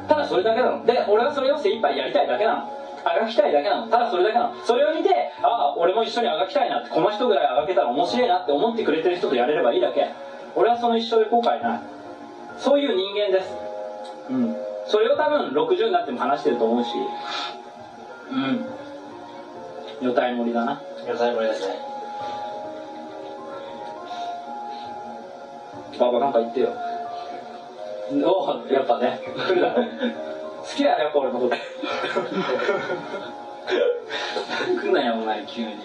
[0.07, 0.85] ただそれだけなの。
[0.85, 2.71] で俺はそれを精一杯やりたいだけなの。
[3.03, 3.87] あがきたいだけなの。
[3.89, 4.55] ただそれだけなの。
[4.63, 5.09] それを見て
[5.43, 10.07] ああ俺も一緒にあがきたいなってこの人ぐらいあがけたら面白いなって思ってくれてる人とやれればいいだけ。
[10.55, 11.81] 俺はその一生で後悔ない。
[12.57, 13.51] そういう人間です。
[14.29, 14.55] うん。
[14.85, 16.91] それを多分60になっても話してると思うし。
[18.31, 18.65] うん。
[20.01, 20.81] 女体盛りだな。
[21.07, 21.75] 女体盛りですね
[25.97, 26.69] ババなんか言ってよ。
[28.23, 29.19] おおやっぱね。
[29.25, 29.33] 好
[30.75, 31.55] きだよやっぱ俺のこと。
[34.81, 35.69] 来んなよお前急に。
[35.73, 35.79] いや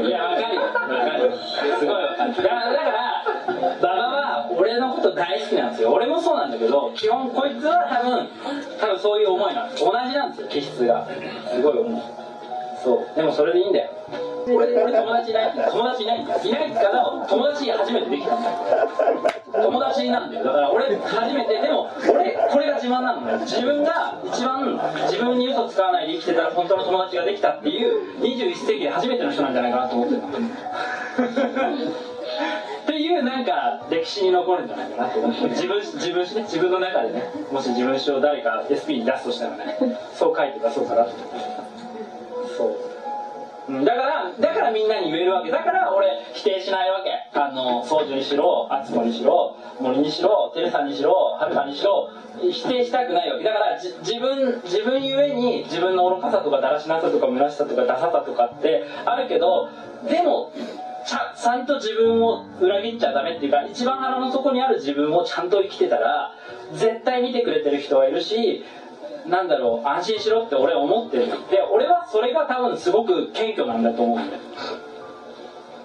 [0.00, 0.62] いやわかるよ。
[0.62, 1.32] わかる。
[1.78, 2.34] すごいわかる。
[2.36, 3.07] だから
[4.78, 5.92] 俺のこと大好きなんですよ。
[5.92, 8.28] 俺もそうなんだけど基本こいつは多分
[8.80, 9.84] 多分そういう思いなんです。
[9.84, 11.08] 同じなんですよ気質が。
[11.52, 12.02] すごい思う。
[12.84, 13.16] そう。
[13.16, 13.90] でもそれでいいんだよ。
[14.46, 15.52] 俺俺友達いない。
[15.52, 16.22] 友達いない。
[16.22, 18.56] んだよいないから友達初めてできたんだよ。
[19.52, 20.44] 友達なんだよ。
[20.44, 23.38] だから俺初めてでも俺これが自慢なのね。
[23.44, 24.78] 自分が一番
[25.10, 30.22] 自分に嘘つかないで生きてたら本当の友達ができたっていう21世紀で初めての人なんじゃないかなと思ってる
[32.88, 37.22] っていうなんか歴史に残るんじゃないかなって自分自分ね自分の中でね
[37.52, 39.76] もし自分史を誰か SP に出すとしたらね
[40.16, 41.10] そう書いて出そうかなと。
[41.10, 41.36] 思って
[42.56, 42.64] そ
[43.68, 43.72] う。
[43.74, 45.50] うんだからだからみんなに言えるわけ。
[45.50, 47.38] だから俺否定しないわけ。
[47.38, 52.08] あの宗樹にしろ敦子にしろ森にしろテレサにしろはるかにしろ
[52.40, 53.44] 否定したくないわけ。
[53.44, 59.68] だから自分自分ゆえに自分の愚かさとかだらしなさとか虚しさとかダサさとかってあるけど
[60.08, 60.50] でも
[61.08, 66.34] ちゃんと自分を裏切っちゃダメっていうか一番腹の底にある自分をちゃんと生きてたら
[66.74, 68.62] 絶対見てくれてる人はいるし
[69.26, 71.26] なんだろう安心しろって俺は思ってる。
[71.50, 74.42] で俺はそれが多分すごく謙虚なんだと思うんだよ。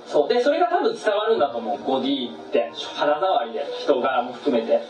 [0.05, 0.29] そう。
[0.29, 1.77] でそれが多分伝わるんだと思う。
[1.77, 4.81] 5D って肌触りで人柄も含めて。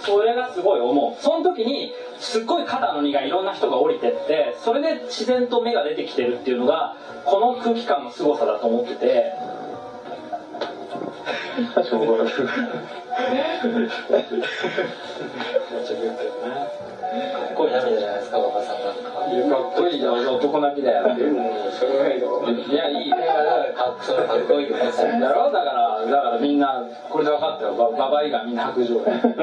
[0.00, 1.22] それがすごい思う。
[1.22, 9.32] その時にすっごい肩の荷がいろんな人が降りてってそれで自然と芽が出てきてるっていうのがこの空気感の凄さだと思ってて。
[13.18, 13.22] っ
[17.54, 19.10] こいい涙じゃないですか、馬場さんなんか。
[19.10, 21.10] かっこいいじゃ男泣きだよい
[22.74, 23.16] やいいか
[23.90, 24.82] っそれかっこいいよね。
[25.20, 29.34] だろだからだからみんなこれで分かったよバババ以外みんな白状や現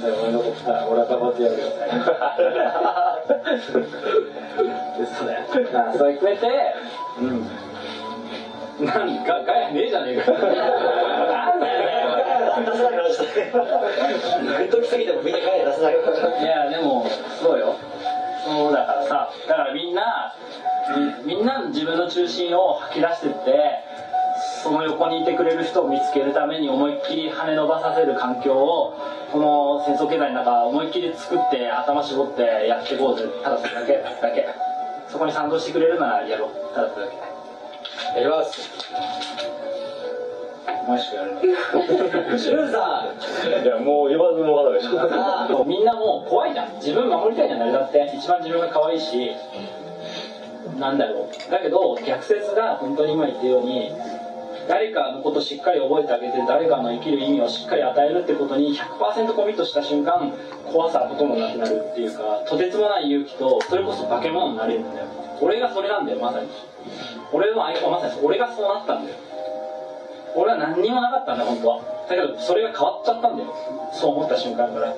[0.00, 1.64] 在俺のこと来たら俺は頑張ってやるよ
[4.98, 6.48] ですねあそれくれて
[7.20, 7.46] うん
[8.86, 10.38] なんかガヤねえじゃねえかな
[11.56, 11.66] んだ
[12.00, 12.01] よ
[12.64, 13.50] 出せなくなっちゃって。
[13.50, 17.06] グッときすぎてもみんな帰出せなくなっちゃっいやでも
[17.40, 17.76] そうよ
[18.44, 20.34] そうだからさだからみんな
[21.24, 23.92] みんな自分の中心を吐き出してって
[24.62, 28.98] その横にいてくれる人を見つけるために思いっきり羽伸ばさせる環境を
[29.30, 34.46] この戦争経済の中思いっきり作って頭絞ってやっていこうぜただそれだけだけ
[35.08, 37.32] そこに賛同してくれるならやろうただそれだけ。
[38.14, 39.71] やります。
[40.86, 43.06] もしくやるシュウさ
[43.62, 45.64] いやもう言わずもがなでしょ。
[45.64, 46.74] みんなもう怖いじゃん。
[46.76, 48.12] 自分守りたいじゃん誰だって。
[48.16, 49.32] 一番自分が可愛いし。
[50.78, 51.50] なんだろう。
[51.50, 53.92] だけど逆説が本当に今言ったように
[54.68, 60.32] 誰かのことをしっかり覚えてあげて誰かの生きる意味をしっかり与えるってことに100%コミットした瞬間
[60.72, 65.06] 怖さはほとんどなくなるっていうかとてつもない勇気とそれこそ化け物になれるんだよ。
[65.40, 66.48] 俺がそれなんだよまさに。
[67.32, 69.16] 俺のアイコンはまさに俺がそうなったんだよ
[70.34, 71.80] 俺は何にもなかったんだ本当は。
[72.08, 73.54] だけどそれが変わっちゃったんだよ。
[73.92, 74.94] そう思った瞬間から。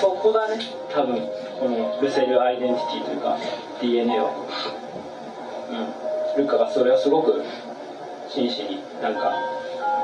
[0.00, 1.28] そこだね多分。
[1.60, 3.38] このルセルアイデンティティというか
[3.80, 4.30] DNA は
[6.36, 6.44] うん。
[6.44, 7.42] ルカがそれをすごく
[8.28, 9.32] 真摯になんか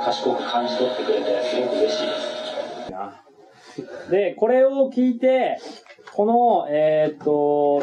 [0.04, 2.06] 賢く感じ取ってくれてすごく嬉しい。
[2.06, 2.12] で
[4.06, 5.58] すでこれを聞いて
[6.12, 7.82] このえーっと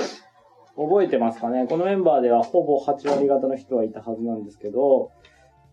[0.78, 1.66] 覚えてますかね。
[1.68, 5.12] このメンバーではほぼ8割方の人はいたはずなんですけど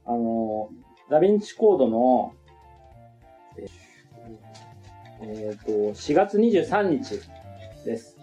[0.06, 0.68] あの
[1.10, 2.34] ダヴィンチコードの
[5.26, 7.20] えっ、と、4月23日
[7.84, 8.16] です。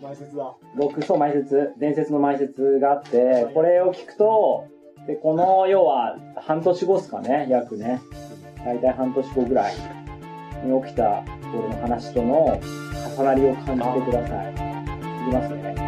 [0.00, 0.54] 前説だ。
[0.76, 4.66] 僕、そう、埋設、伝説の埋設があって、これを聞くと、
[5.06, 8.00] で、この、要は、半年後っすかね、約ね。
[8.64, 9.74] 大体半年後ぐらい
[10.64, 11.24] に起きた、
[11.54, 12.60] 俺の話との
[13.16, 14.52] 重なりを感じてください。
[14.52, 14.56] い
[15.30, 15.83] きますね。